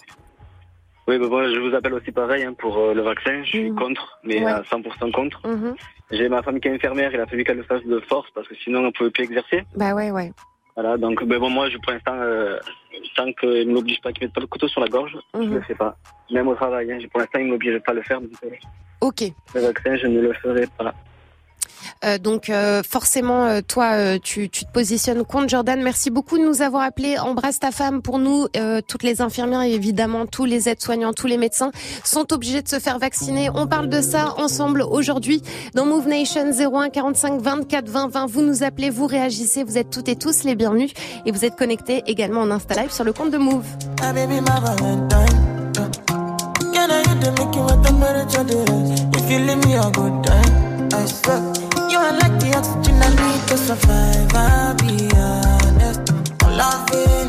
Oui, 1.09 1.19
bah, 1.19 1.27
je 1.53 1.59
vous 1.59 1.75
appelle 1.75 1.95
aussi 1.95 2.13
pareil 2.13 2.45
hein, 2.45 2.55
pour 2.57 2.77
euh, 2.79 2.95
le 2.95 3.03
vaccin. 3.03 3.43
Je 3.43 3.49
suis 3.49 3.71
Mhm. 3.71 3.79
contre, 3.79 4.19
mais 4.23 4.45
Ouais. 4.45 4.51
à 4.53 4.63
100% 4.63 5.11
contre. 5.11 5.47
Mhm. 5.47 5.75
J'ai 6.13 6.29
ma 6.29 6.43
femme 6.43 6.61
qui 6.61 6.69
est 6.69 6.75
infirmière, 6.75 7.11
il 7.13 7.21
a 7.21 7.27
fallu 7.27 7.45
qu'elle 7.45 7.57
le 7.59 7.63
fasse 7.65 7.85
de 7.85 8.01
force 8.01 8.29
parce 8.35 8.47
que 8.49 8.55
sinon, 8.57 8.81
on 8.81 8.83
ne 8.87 8.91
pouvait 8.91 9.11
plus 9.11 9.25
exercer. 9.25 9.65
Bah 9.77 9.95
ouais, 9.95 10.11
ouais. 10.11 10.33
Voilà, 10.77 10.97
donc 10.97 11.23
ben 11.25 11.39
bon, 11.39 11.51
moi, 11.51 11.69
je, 11.69 11.79
pour 11.79 11.93
l'instant, 11.93 12.15
euh, 12.15 12.59
tant 13.17 13.33
qu'il 13.33 13.69
ne 13.69 13.73
m'oblige 13.75 14.01
pas, 14.01 14.13
qu'il 14.13 14.23
ne 14.25 14.27
mette 14.29 14.35
pas 14.35 14.41
le 14.41 14.47
couteau 14.47 14.69
sur 14.69 14.81
la 14.81 14.89
gorge, 14.89 15.17
je 15.35 15.39
ne 15.41 15.45
Mhm. 15.47 15.55
le 15.55 15.61
fais 15.63 15.75
pas. 15.75 15.97
Même 16.31 16.49
au 16.49 16.55
travail, 16.55 16.91
hein, 16.93 16.99
pour 17.11 17.21
l'instant, 17.21 17.39
il 17.39 17.47
ne 17.47 17.51
m'oblige 17.53 17.79
pas 17.81 17.93
à 17.93 17.95
le 17.95 18.03
faire. 18.03 18.21
Donc, 18.21 18.31
euh, 18.45 18.51
Ok. 19.01 19.23
le 19.55 19.61
vaccin, 19.61 19.97
je 19.97 20.07
ne 20.07 20.21
le 20.21 20.33
ferai 20.35 20.67
pas. 20.79 20.95
Euh, 22.05 22.19
donc 22.19 22.49
euh, 22.49 22.83
forcément, 22.83 23.45
euh, 23.45 23.61
toi, 23.67 24.19
tu, 24.19 24.49
tu 24.49 24.65
te 24.65 24.73
positionnes 24.73 25.25
contre 25.25 25.49
Jordan. 25.49 25.83
Merci 25.83 26.11
beaucoup 26.11 26.39
de 26.39 26.45
nous 26.45 26.63
avoir 26.63 26.83
appelés. 26.83 27.19
Embrasse 27.19 27.61
ta 27.61 27.71
femme 27.71 28.03
pour 28.03 28.19
nous. 28.19 28.49
Toutes 28.87 29.03
les 29.03 29.21
infirmières 29.21 29.63
et 29.63 29.73
évidemment 29.73 30.27
tous 30.27 30.45
les 30.45 30.69
aides-soignants, 30.69 31.13
tous 31.13 31.27
les 31.27 31.37
médecins 31.37 31.71
sont 32.05 32.33
obligés 32.33 32.63
de 32.63 32.69
se 32.69 32.79
faire 32.79 32.99
vacciner. 32.99 33.51
On 33.55 33.67
parle 33.67 33.89
de 33.89 34.01
ça 34.01 34.35
ensemble 34.39 34.83
aujourd'hui 34.83 35.43
dans 35.75 35.87
Move 35.87 36.09
Nation 36.09 36.51
01 36.51 36.91
45 36.91 37.41
24 37.41 37.89
20 37.89 38.09
20. 38.09 38.27
Vous 38.27 38.43
nous 38.43 38.63
appelez, 38.63 38.91
vous 38.91 39.07
réagissez. 39.07 39.65
Vous 39.65 39.79
êtes 39.79 39.91
toutes 39.91 40.09
et 40.09 40.17
tous 40.17 40.45
les 40.45 40.55
bienvenus 40.55 40.93
et 41.27 41.33
vous 41.33 41.45
êtes 41.45 41.57
connectés 41.57 42.03
également 42.07 42.41
en 42.41 42.51
Insta 42.51 42.81
Live 42.81 42.93
sur 42.93 43.05
le 43.05 43.13
compte 43.13 43.31
de 43.31 43.39
Move. 43.39 43.67
My 44.01 44.13
baby, 44.13 44.41
my 44.41 44.61
Valentine. 44.61 45.51
Can 46.73 46.91
I 46.91 47.01
hit 47.01 47.21
the 47.21 47.31
make 47.39 47.55
you 47.55 47.63
what 47.63 47.83
temperature 47.83 48.43
it 48.43 48.69
is? 48.71 49.01
If 49.23 49.31
you 49.31 49.39
leave 49.39 49.65
me 49.67 49.75
a 49.75 49.91
good 49.91 50.25
time, 50.25 50.89
I 50.93 51.07
swear. 51.07 51.60
You 51.91 51.99
are 51.99 52.13
like 52.13 52.39
the 52.39 52.55
oxygen 52.57 53.03
I 53.03 53.11
need 53.11 53.49
to 53.49 53.59
survive. 53.59 54.33
I'll 54.33 54.75
be 54.77 55.11
honest. 55.17 56.13
I'm 56.45 56.57
loving 56.57 57.05
the 57.05 57.20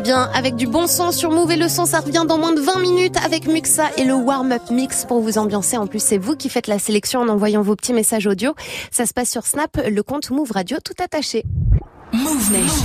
Met 0.00 0.04
bien 0.04 0.30
avec 0.32 0.56
du 0.56 0.66
bon 0.66 0.86
son 0.86 1.12
sur 1.12 1.30
Move 1.30 1.52
et 1.52 1.56
le 1.56 1.68
son, 1.68 1.84
ça 1.84 2.00
revient 2.00 2.24
dans 2.26 2.38
moins 2.38 2.54
de 2.54 2.60
20 2.60 2.78
minutes 2.80 3.16
avec 3.22 3.46
Muxa 3.46 3.90
et 3.98 4.04
le 4.04 4.14
warm-up 4.14 4.62
mix 4.70 5.04
pour 5.04 5.20
vous 5.20 5.36
ambiancer. 5.36 5.76
En 5.76 5.86
plus, 5.86 6.02
c'est 6.02 6.16
vous 6.16 6.36
qui 6.36 6.48
faites 6.48 6.68
la 6.68 6.78
sélection 6.78 7.20
en 7.20 7.28
envoyant 7.28 7.60
vos 7.60 7.76
petits 7.76 7.92
messages 7.92 8.26
audio. 8.26 8.54
Ça 8.90 9.04
se 9.04 9.12
passe 9.12 9.30
sur 9.30 9.44
Snap, 9.44 9.78
le 9.86 10.02
compte 10.02 10.30
Move 10.30 10.52
Radio 10.52 10.78
tout 10.82 10.94
attaché. 11.04 11.44
Move 12.14 12.50
Nation. 12.50 12.84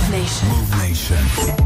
Move 0.50 0.88
Nation. 0.88 1.16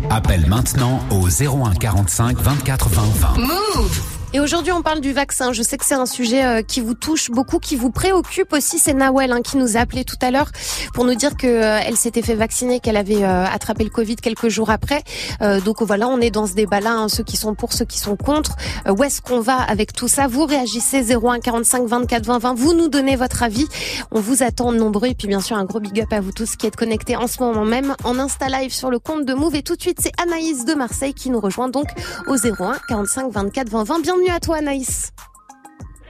Appelle 0.09 0.47
maintenant 0.47 1.01
au 1.11 1.27
01 1.27 1.75
45 1.75 2.39
24 2.39 2.89
20 2.89 3.03
20. 3.03 3.39
Move. 3.39 4.20
Et 4.33 4.39
aujourd'hui, 4.39 4.71
on 4.71 4.83
parle 4.83 5.01
du 5.01 5.13
vaccin. 5.13 5.53
Je 5.53 5.61
sais 5.61 5.77
que 5.77 5.85
c'est 5.85 5.97
un 5.97 6.07
sujet 6.07 6.45
euh, 6.45 6.63
qui 6.63 6.81
vous 6.81 6.95
touche 6.95 7.33
beaucoup, 7.33 7.59
qui 7.59 7.75
vous 7.75 7.91
préoccupe 7.91 8.53
aussi. 8.53 8.79
C'est 8.79 8.95
Nawel 8.95 9.33
hein, 9.33 9.43
qui 9.43 9.57
nous 9.57 9.77
a 9.77 9.81
appelé 9.81 10.05
tout 10.05 10.19
à 10.23 10.31
l'heure 10.31 10.53
pour 10.95 11.05
nous 11.05 11.17
dire 11.17 11.37
que 11.37 11.49
euh, 11.49 11.81
elle 11.85 11.97
s'était 11.97 12.23
fait 12.23 12.37
vacciner, 12.37 12.79
qu'elle 12.79 12.97
avait 12.97 13.25
euh, 13.25 13.45
attrapé 13.45 13.83
le 13.83 13.91
Covid 13.91 14.15
quelques 14.15 14.49
jours 14.49 14.71
après. 14.71 15.03
Euh, 15.43 15.61
donc 15.61 15.83
voilà, 15.83 16.07
on 16.07 16.21
est 16.21 16.31
dans 16.31 16.47
ce 16.47 16.55
débat-là, 16.55 16.93
hein, 16.93 17.09
ceux 17.09 17.25
qui 17.25 17.37
sont 17.37 17.57
pour, 17.57 17.73
ceux 17.73 17.85
qui 17.85 17.99
sont 17.99 18.15
contre. 18.15 18.55
Où 18.89 19.03
est-ce 19.03 19.21
qu'on 19.21 19.41
va 19.41 19.57
avec 19.57 19.93
tout 19.93 20.07
ça? 20.07 20.29
Vous 20.29 20.47
réagissez 20.47 21.13
01 21.13 21.41
45 21.41 21.89
24 21.89 22.25
20 22.25 22.39
20. 22.39 22.55
Vous 22.55 22.73
nous 22.73 22.89
donnez 22.89 23.17
votre 23.17 23.43
avis. 23.43 23.67
On 24.13 24.21
vous 24.21 24.45
attend 24.45 24.71
nombreux. 24.71 25.09
Et 25.09 25.15
puis 25.15 25.27
bien 25.27 25.41
sûr, 25.41 25.57
un 25.57 25.65
gros 25.65 25.81
big 25.81 26.01
up 26.03 26.13
à 26.13 26.21
vous 26.21 26.31
tous 26.31 26.55
qui 26.55 26.69
êtes 26.69 26.77
connectés 26.77 27.17
en 27.17 27.27
ce 27.27 27.43
moment 27.43 27.65
même 27.65 27.97
en 28.05 28.17
Insta 28.21 28.49
Live 28.49 28.73
sur 28.73 28.91
le 28.91 29.01
compte 29.01 29.25
de 29.25 29.35
Move. 29.35 29.57
Et 29.57 29.63
tout 29.63 29.75
de 29.75 29.83
suite, 29.83 29.99
c'est 30.01 30.13
Anaïs 30.23 30.65
de 30.65 30.75
Marseille 30.75 31.15
qui 31.15 31.31
nous 31.31 31.41
rejoint 31.41 31.69
donc 31.69 31.89
au 32.29 32.37
01 32.37 32.79
45 32.89 33.33
24 33.33 33.69
20 33.69 33.85
20. 33.85 34.20
Bienvenue 34.21 34.37
à 34.37 34.41
toi 34.41 34.57
Anaïs. 34.57 35.13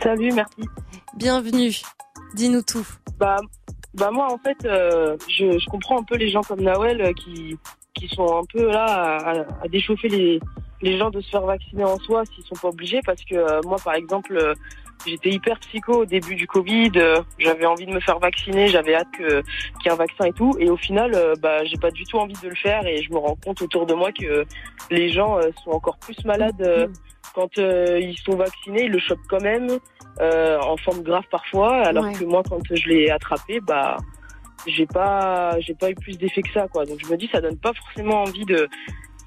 Salut, 0.03 0.33
merci. 0.33 0.63
Bienvenue. 1.17 1.71
Dis-nous 2.35 2.63
tout. 2.63 2.85
Bah, 3.21 3.37
bah 3.95 4.11
moi 4.11 4.33
en 4.33 4.39
fait, 4.39 4.65
euh, 4.65 5.17
je, 5.29 5.57
je 5.57 5.67
comprends 5.67 6.01
un 6.01 6.03
peu 6.03 6.17
les 6.17 6.29
gens 6.29 6.41
comme 6.41 6.61
Nawel 6.61 7.01
euh, 7.01 7.13
qui, 7.13 7.57
qui 7.95 8.09
sont 8.09 8.39
un 8.39 8.43
peu 8.53 8.67
là 8.67 8.85
à, 8.85 9.31
à 9.63 9.69
déchauffer 9.69 10.09
les, 10.09 10.41
les 10.83 10.99
gens 10.99 11.11
de 11.11 11.21
se 11.21 11.31
faire 11.31 11.43
vacciner 11.43 11.85
en 11.85 11.99
soi 11.99 12.25
s'ils 12.25 12.45
sont 12.45 12.57
pas 12.61 12.69
obligés 12.69 13.01
parce 13.05 13.23
que 13.25 13.37
euh, 13.37 13.61
moi 13.65 13.77
par 13.85 13.95
exemple 13.95 14.37
euh, 14.37 14.55
j'étais 15.07 15.31
hyper 15.31 15.59
psycho 15.61 16.03
au 16.03 16.05
début 16.05 16.35
du 16.35 16.47
Covid, 16.47 16.93
euh, 16.97 17.21
j'avais 17.39 17.67
envie 17.67 17.87
de 17.87 17.93
me 17.93 18.01
faire 18.01 18.19
vacciner, 18.19 18.69
j'avais 18.69 18.95
hâte 18.95 19.11
que 19.17 19.43
qu'il 19.43 19.87
y 19.87 19.89
ait 19.89 19.93
un 19.93 19.97
vaccin 19.97 20.25
et 20.25 20.33
tout 20.33 20.53
et 20.59 20.69
au 20.71 20.77
final 20.77 21.13
euh, 21.15 21.35
bah 21.41 21.65
j'ai 21.65 21.77
pas 21.77 21.91
du 21.91 22.05
tout 22.05 22.19
envie 22.19 22.35
de 22.43 22.49
le 22.49 22.55
faire 22.55 22.87
et 22.87 23.03
je 23.03 23.13
me 23.13 23.19
rends 23.19 23.37
compte 23.37 23.63
autour 23.63 23.87
de 23.87 23.95
moi 23.95 24.11
que 24.13 24.45
les 24.91 25.11
gens 25.11 25.39
euh, 25.39 25.51
sont 25.65 25.71
encore 25.71 25.99
plus 25.99 26.25
malades 26.25 26.61
euh, 26.63 26.89
quand 27.35 27.59
euh, 27.59 27.99
ils 28.01 28.17
sont 28.19 28.37
vaccinés, 28.37 28.85
ils 28.85 28.91
le 28.93 28.99
chopent 28.99 29.19
quand 29.29 29.43
même 29.43 29.69
euh, 30.21 30.59
en 30.61 30.77
forme 30.77 31.03
grave 31.03 31.25
parfois 31.31 31.77
alors 31.87 32.05
Ouais. 32.05 32.13
que 32.13 32.25
moi 32.25 32.43
quand 32.49 32.59
je 32.73 32.89
l'ai 32.89 33.11
attrapé 33.11 33.61
bah 33.61 33.97
j'ai 34.67 34.87
pas 34.87 35.59
j'ai 35.61 35.75
pas 35.75 35.91
eu 35.91 35.95
plus 35.95 36.19
d'effet 36.19 36.43
que 36.43 36.53
ça 36.53 36.67
quoi. 36.69 36.85
Donc 36.85 36.99
je 37.05 37.11
me 37.11 37.17
dis 37.17 37.29
ça 37.33 37.41
donne 37.41 37.57
pas 37.59 37.73
forcément 37.73 38.23
envie 38.23 38.45
de 38.45 38.69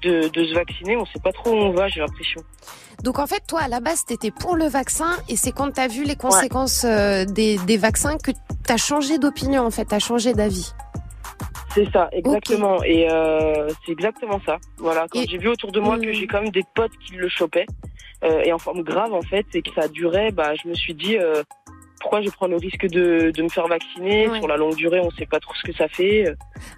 de, 0.02 0.28
de 0.28 0.44
se 0.44 0.54
vacciner. 0.54 0.96
On 0.96 1.06
sait 1.06 1.18
pas 1.22 1.32
trop 1.32 1.50
où 1.52 1.56
on 1.56 1.72
va 1.72 1.88
j'ai 1.88 2.00
l'impression. 2.00 2.40
Donc 3.02 3.18
en 3.18 3.26
fait, 3.26 3.42
toi, 3.48 3.60
à 3.62 3.68
la 3.68 3.80
base, 3.80 4.04
t'étais 4.04 4.30
pour 4.30 4.54
le 4.56 4.66
vaccin 4.66 5.10
et 5.28 5.36
c'est 5.36 5.50
quand 5.52 5.70
t'as 5.72 5.88
vu 5.88 6.04
les 6.04 6.14
conséquences 6.16 6.84
euh, 6.84 7.24
des, 7.24 7.56
des 7.66 7.76
vaccins 7.78 8.16
que 8.18 8.30
t'as 8.66 8.76
changé 8.76 9.18
d'opinion, 9.18 9.62
en 9.66 9.70
fait, 9.70 9.86
t'as 9.86 9.98
changé 9.98 10.32
d'avis. 10.32 10.72
c'est 11.74 11.90
ça 11.90 12.08
exactement. 12.12 12.82
Et 12.84 13.10
euh, 13.10 13.68
c'est 13.84 13.92
exactement 13.92 14.40
ça. 14.46 14.58
Voilà. 14.78 15.06
Quand 15.10 15.20
Et- 15.20 15.26
j'ai 15.28 15.38
vu 15.38 15.48
autour 15.48 15.72
de 15.72 15.80
moi 15.80 15.98
que 15.98 16.12
j'ai 16.12 16.26
quand 16.26 16.40
même 16.42 16.52
des 16.52 16.64
potes 16.74 16.92
qui 17.06 17.14
le 17.16 17.28
chopaient 17.28 17.66
et 18.44 18.52
en 18.52 18.58
forme 18.58 18.82
grave 18.82 19.12
en 19.12 19.22
fait 19.22 19.46
et 19.54 19.62
que 19.62 19.72
ça 19.74 19.88
durait 19.88 20.30
bah 20.30 20.54
je 20.54 20.68
me 20.68 20.74
suis 20.74 20.94
dit 20.94 21.18
euh, 21.18 21.42
pourquoi 22.00 22.20
je 22.22 22.30
prends 22.30 22.46
le 22.46 22.56
risque 22.56 22.86
de, 22.86 23.30
de 23.30 23.42
me 23.42 23.48
faire 23.48 23.66
vacciner 23.68 24.28
Ouais. 24.28 24.38
sur 24.38 24.48
la 24.48 24.56
longue 24.56 24.74
durée 24.76 25.00
on 25.00 25.10
sait 25.12 25.26
pas 25.26 25.40
trop 25.40 25.52
ce 25.54 25.62
que 25.70 25.76
ça 25.76 25.88
fait 25.88 26.26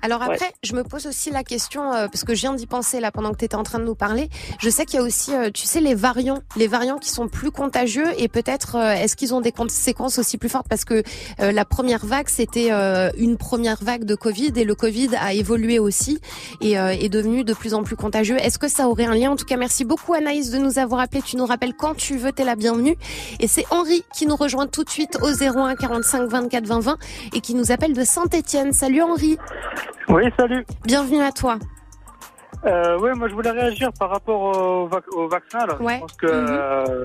Alors 0.02 0.20
Ouais. 0.20 0.34
après, 0.34 0.52
je 0.62 0.74
me 0.74 0.82
pose 0.84 1.06
aussi 1.06 1.30
la 1.30 1.42
question, 1.44 1.92
euh, 1.92 2.06
parce 2.08 2.24
que 2.24 2.34
je 2.34 2.40
viens 2.40 2.54
d'y 2.54 2.66
penser 2.66 3.00
là 3.00 3.10
pendant 3.10 3.32
que 3.32 3.38
tu 3.38 3.44
étais 3.44 3.54
en 3.56 3.62
train 3.62 3.78
de 3.78 3.84
nous 3.84 3.94
parler, 3.94 4.28
je 4.60 4.70
sais 4.70 4.84
qu'il 4.84 4.98
y 4.98 5.02
a 5.02 5.04
aussi, 5.04 5.34
euh, 5.34 5.50
tu 5.52 5.62
sais, 5.66 5.80
les 5.80 5.94
variants, 5.94 6.40
les 6.56 6.66
variants 6.66 6.98
qui 6.98 7.10
sont 7.10 7.28
plus 7.28 7.50
contagieux 7.50 8.06
et 8.18 8.28
peut-être, 8.28 8.76
euh, 8.76 8.92
est-ce 8.92 9.16
qu'ils 9.16 9.34
ont 9.34 9.40
des 9.40 9.52
conséquences 9.52 10.18
aussi 10.18 10.38
plus 10.38 10.48
fortes? 10.48 10.66
Parce 10.68 10.84
que 10.84 11.02
euh, 11.40 11.52
la 11.52 11.64
première 11.64 12.04
vague, 12.06 12.28
c'était 12.28 12.68
euh, 12.72 13.10
une 13.18 13.36
première 13.36 13.82
vague 13.82 14.04
de 14.04 14.14
Covid 14.14 14.52
et 14.56 14.64
le 14.64 14.74
Covid 14.74 15.10
a 15.20 15.32
évolué 15.34 15.78
aussi 15.78 16.20
et 16.60 16.78
euh, 16.78 16.88
est 16.90 17.08
devenu 17.08 17.44
de 17.44 17.52
plus 17.54 17.74
en 17.74 17.82
plus 17.82 17.96
contagieux. 17.96 18.36
Est-ce 18.38 18.58
que 18.58 18.68
ça 18.68 18.88
aurait 18.88 19.04
un 19.06 19.14
lien? 19.14 19.30
En 19.30 19.36
tout 19.36 19.44
cas, 19.44 19.56
merci 19.56 19.84
beaucoup 19.84 20.14
Anaïs 20.14 20.50
de 20.50 20.58
nous 20.58 20.78
avoir 20.78 21.00
appelé. 21.00 21.22
Tu 21.22 21.36
nous 21.36 21.46
rappelles 21.46 21.74
quand 21.74 21.94
tu 21.94 22.16
veux, 22.16 22.32
t'es 22.32 22.44
la 22.44 22.56
bienvenue. 22.56 22.96
Et 23.40 23.48
c'est 23.48 23.64
Henri 23.70 24.04
qui 24.14 24.26
nous 24.26 24.36
rejoint 24.36 24.66
tout 24.66 24.84
de 24.84 24.90
suite 24.90 25.05
au 25.22 25.30
01 25.30 25.74
45 25.76 26.28
24 26.28 26.66
20 26.66 26.80
20 26.80 26.96
et 27.34 27.40
qui 27.40 27.54
nous 27.54 27.70
appelle 27.72 27.92
de 27.94 28.02
Saint-Étienne. 28.04 28.72
Salut 28.72 29.02
Henri. 29.02 29.38
Oui, 30.08 30.22
salut. 30.38 30.64
Bienvenue 30.84 31.20
à 31.22 31.30
toi. 31.32 31.58
Euh, 32.64 32.98
oui, 33.00 33.10
moi 33.16 33.28
je 33.28 33.34
voulais 33.34 33.50
réagir 33.50 33.90
par 33.98 34.10
rapport 34.10 34.40
au, 34.40 34.88
vac- 34.88 35.08
au 35.12 35.28
vaccin. 35.28 35.66
Là. 35.66 35.80
Ouais. 35.80 35.96
Je 35.96 36.00
pense 36.00 36.12
que, 36.14 36.26
Mhm. 36.26 36.46
euh, 36.50 37.04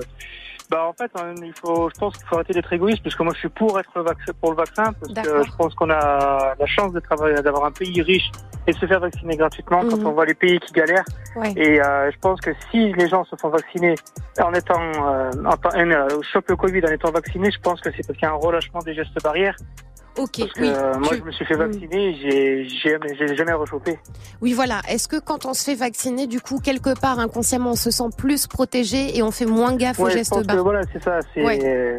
bah, 0.72 0.86
en 0.86 0.94
fait, 0.94 1.10
hein, 1.16 1.34
il 1.42 1.52
faut, 1.52 1.90
je 1.94 2.00
pense 2.00 2.16
qu'il 2.16 2.26
faut 2.26 2.36
arrêter 2.36 2.54
d'être 2.54 2.72
égoïste, 2.72 3.02
parce 3.02 3.14
que 3.14 3.22
moi 3.22 3.32
je 3.34 3.40
suis 3.40 3.48
pour 3.50 3.78
être 3.78 4.00
vaccin, 4.00 4.32
pour 4.40 4.50
le 4.52 4.56
vaccin, 4.56 4.84
parce 5.00 5.12
que 5.26 5.44
je 5.44 5.52
pense 5.58 5.74
qu'on 5.74 5.90
a 5.90 6.54
la 6.58 6.66
chance 6.66 6.92
de 6.94 7.00
travailler, 7.00 7.34
d'avoir 7.42 7.66
un 7.66 7.72
pays 7.72 8.00
riche 8.00 8.30
et 8.66 8.72
de 8.72 8.76
se 8.78 8.86
faire 8.86 9.00
vacciner 9.00 9.36
gratuitement 9.36 9.80
quand 9.80 9.98
Mhm. 9.98 10.06
on 10.06 10.12
voit 10.12 10.24
les 10.24 10.34
pays 10.34 10.58
qui 10.60 10.72
galèrent. 10.72 11.04
Ouais. 11.36 11.52
Et 11.56 11.82
euh, 11.82 12.10
je 12.10 12.18
pense 12.18 12.40
que 12.40 12.50
si 12.70 12.92
les 12.94 13.08
gens 13.08 13.24
se 13.24 13.36
font 13.36 13.50
vacciner 13.50 13.94
en 14.42 14.52
étant, 14.54 14.80
euh, 14.80 15.30
en, 15.44 15.56
euh, 15.78 16.08
chopent 16.22 16.48
le 16.48 16.56
Covid 16.56 16.82
en 16.86 16.92
étant 16.92 17.10
vaccinés, 17.10 17.50
je 17.50 17.60
pense 17.60 17.80
que 17.82 17.90
c'est 17.90 18.06
parce 18.06 18.18
qu'il 18.18 18.26
y 18.26 18.30
a 18.30 18.34
un 18.34 18.38
relâchement 18.38 18.80
des 18.80 18.94
gestes 18.94 19.22
barrières. 19.22 19.56
Ok, 20.18 20.40
Parce 20.40 20.52
que 20.52 20.60
oui. 20.60 20.68
euh, 20.68 20.98
moi 20.98 21.08
tu- 21.10 21.18
je 21.20 21.22
me 21.24 21.32
suis 21.32 21.44
fait 21.46 21.56
Mhm. 21.56 21.60
vacciner, 21.72 22.18
j'ai, 22.20 23.34
jamais 23.36 23.52
rechopé. 23.54 23.98
Oui, 24.42 24.52
voilà. 24.52 24.80
Est-ce 24.88 25.08
que 25.08 25.16
quand 25.18 25.46
on 25.46 25.54
se 25.54 25.64
fait 25.64 25.74
vacciner, 25.74 26.26
du 26.26 26.40
coup, 26.40 26.58
quelque 26.58 26.98
part, 26.98 27.18
inconsciemment, 27.18 27.70
on 27.72 27.76
se 27.76 27.90
sent 27.90 28.10
plus 28.18 28.46
protégé 28.46 29.16
et 29.16 29.22
on 29.22 29.30
fait 29.30 29.46
moins 29.46 29.74
gaffe 29.74 29.98
aux 30.00 30.04
Ouais, 30.04 30.10
gestes 30.12 30.30
pense 30.30 30.46
que 30.46 30.56
voilà, 30.58 30.82
c'est 30.92 31.02
ça. 31.02 31.20
Ouais. 31.36 31.96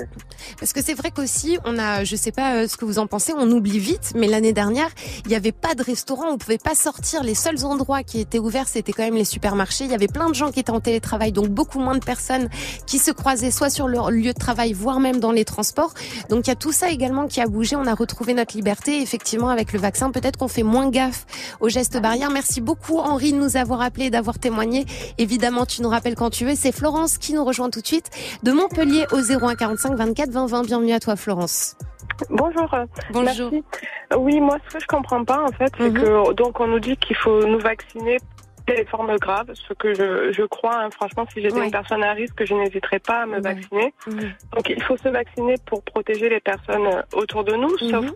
Parce 0.60 0.74
que 0.74 0.82
c'est 0.84 0.94
vrai 0.94 1.10
qu'aussi, 1.10 1.58
on 1.66 1.80
a, 1.80 2.04
je 2.04 2.16
sais 2.16 2.32
pas 2.32 2.56
euh, 2.56 2.68
ce 2.68 2.78
que 2.78 2.86
vous 2.86 3.00
en 3.00 3.08
pensez, 3.08 3.34
on 3.36 3.50
oublie 3.50 3.80
vite, 3.80 4.12
mais 4.16 4.28
l'année 4.28 4.54
dernière, 4.54 4.90
il 5.26 5.30
n'y 5.30 5.36
avait 5.36 5.52
pas 5.52 5.74
de 5.74 5.82
restaurant, 5.82 6.26
on 6.32 6.38
pouvait 6.38 6.58
pas 6.60 6.76
sortir. 6.76 7.24
Les 7.24 7.36
seuls 7.36 7.66
endroits 7.66 8.04
qui 8.04 8.20
étaient 8.20 8.40
ouverts, 8.40 8.68
c'était 8.68 8.92
quand 8.94 9.04
même 9.04 9.16
les 9.16 9.26
supermarchés. 9.26 9.86
Il 9.86 9.92
y 9.92 9.96
avait 9.96 10.08
plein 10.08 10.30
de 10.30 10.36
gens 10.36 10.52
qui 10.52 10.60
étaient 10.60 10.72
en 10.72 10.82
télétravail, 10.82 11.32
donc 11.32 11.48
beaucoup 11.48 11.80
moins 11.80 11.98
de 11.98 12.04
personnes 12.04 12.50
qui 12.86 13.00
se 13.00 13.10
croisaient 13.12 13.52
soit 13.52 13.70
sur 13.72 13.88
leur 13.88 14.12
lieu 14.12 14.34
de 14.34 14.40
travail, 14.40 14.74
voire 14.74 15.00
même 15.00 15.20
dans 15.20 15.32
les 15.32 15.46
transports. 15.46 15.94
Donc 16.30 16.46
il 16.46 16.50
y 16.50 16.54
a 16.54 16.56
tout 16.56 16.72
ça 16.72 16.90
également 16.90 17.28
qui 17.28 17.42
a 17.42 17.48
bougé. 17.48 17.76
On 17.76 17.88
a 17.88 17.94
retrouvé 18.04 18.34
notre 18.34 18.56
liberté, 18.56 19.02
effectivement, 19.02 19.50
avec 19.50 19.74
le 19.74 19.80
vaccin. 19.80 20.12
Peut-être 20.12 20.38
qu'on 20.38 20.48
fait 20.48 20.64
moins 20.64 20.90
gaffe 20.90 21.26
aux 21.62 21.70
gestes 21.70 22.00
barrières. 22.02 22.30
Merci 22.30 22.62
beaucoup, 22.62 23.00
Henri, 23.00 23.32
de 23.34 23.38
nous 23.38 23.58
avoir 23.58 23.82
appelé, 23.82 24.10
d'avoir 24.10 24.38
témoigné. 24.40 24.86
Évidemment, 25.18 25.66
tu 25.66 25.82
nous 25.82 25.90
rappelles 25.90 26.16
quand 26.16 26.30
tu 26.30 26.46
veux. 26.46 26.56
C'est 26.56 26.72
Florence 26.74 27.18
qui 27.18 27.34
nous 27.34 27.44
rejoint 27.46 27.70
tout 27.70 27.82
de 27.82 27.88
suite 27.88 28.10
de 28.44 28.52
Montpellier 28.52 29.06
au 29.12 29.20
01 29.22 29.56
45 29.56 29.96
24 29.96 30.30
20 30.32 30.46
20. 30.48 30.64
Bienvenue 30.66 30.94
à 30.94 31.00
toi, 31.00 31.16
Florence. 31.16 31.76
Bonjour. 32.30 32.70
Bonjour. 33.12 33.50
Merci. 33.52 33.64
Oui, 34.18 34.40
moi, 34.40 34.58
ce 34.68 34.74
que 34.76 34.80
je 34.82 34.88
comprends 34.88 35.24
pas, 35.24 35.42
en 35.44 35.52
fait, 35.52 35.72
c'est 35.78 35.90
Mhm. 35.90 35.94
que 35.94 36.34
donc 36.34 36.60
on 36.60 36.68
nous 36.68 36.80
dit 36.80 36.96
qu'il 36.98 37.16
faut 37.16 37.46
nous 37.48 37.60
vacciner 37.60 38.18
les 38.68 38.86
formes 38.86 39.16
graves, 39.18 39.52
ce 39.54 39.74
que 39.74 39.94
je, 39.94 40.32
je 40.32 40.44
crois. 40.44 40.84
hein. 40.84 40.90
franchement, 40.92 41.26
si 41.34 41.42
j'étais 41.42 41.64
une 41.66 41.72
personne 41.72 42.04
à 42.04 42.14
risque, 42.14 42.46
je 42.46 42.54
n'hésiterais 42.54 43.00
pas 43.00 43.24
à 43.24 43.26
me 43.26 43.40
vacciner. 43.42 43.94
Donc, 44.54 44.70
il 44.70 44.82
faut 44.84 44.98
se 44.98 45.10
vacciner 45.10 45.56
pour 45.66 45.84
protéger 45.84 46.30
les 46.30 46.40
personnes 46.40 46.86
euh, 46.88 47.02
autour 47.14 47.44
de 47.44 47.56
nous, 47.56 47.78
sauf, 47.78 48.06
Mhm. 48.06 48.12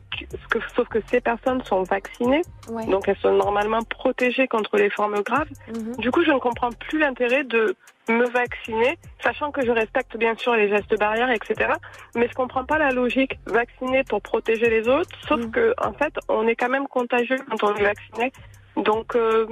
que, 0.50 0.60
sauf 0.76 0.88
que 0.88 1.00
ces 1.10 1.20
personnes 1.22 1.62
sont 1.66 1.84
vaccinées, 1.84 2.42
Ouais. 2.70 2.86
donc 2.86 3.08
elles 3.08 3.18
sont 3.18 3.34
normalement 3.34 3.84
protégées 3.84 4.48
contre 4.48 4.78
les 4.78 4.90
formes 4.90 5.22
graves. 5.22 5.50
Mhm. 5.68 5.96
Du 5.98 6.12
coup, 6.12 6.24
je 6.24 6.32
ne 6.32 6.40
comprends 6.40 6.72
plus 6.72 7.00
l'intérêt 7.00 7.44
de 7.44 7.76
me 8.10 8.26
vacciner, 8.30 8.98
sachant 9.22 9.52
que 9.52 9.66
je 9.66 9.72
respecte 9.72 10.16
bien 10.16 10.34
sûr 10.36 10.56
les 10.56 10.70
gestes 10.70 10.98
barrières, 10.98 11.30
etc. 11.30 11.72
Mais 12.16 12.30
je 12.30 12.34
comprends 12.34 12.64
pas 12.64 12.78
la 12.78 12.92
logique 12.92 13.38
vacciner 13.48 14.06
pour 14.06 14.22
protéger 14.22 14.70
les 14.70 14.88
autres, 14.88 15.10
sauf 15.28 15.42
Mhm. 15.42 15.52
que 15.52 15.74
en 15.78 15.92
fait, 15.92 16.14
on 16.30 16.48
est 16.48 16.56
quand 16.56 16.70
même 16.70 16.88
contagieux 16.88 17.40
quand 17.50 17.64
on 17.70 17.76
est 17.76 17.84
vacciné. 17.84 18.32
Donc, 18.78 19.16
euh, 19.16 19.46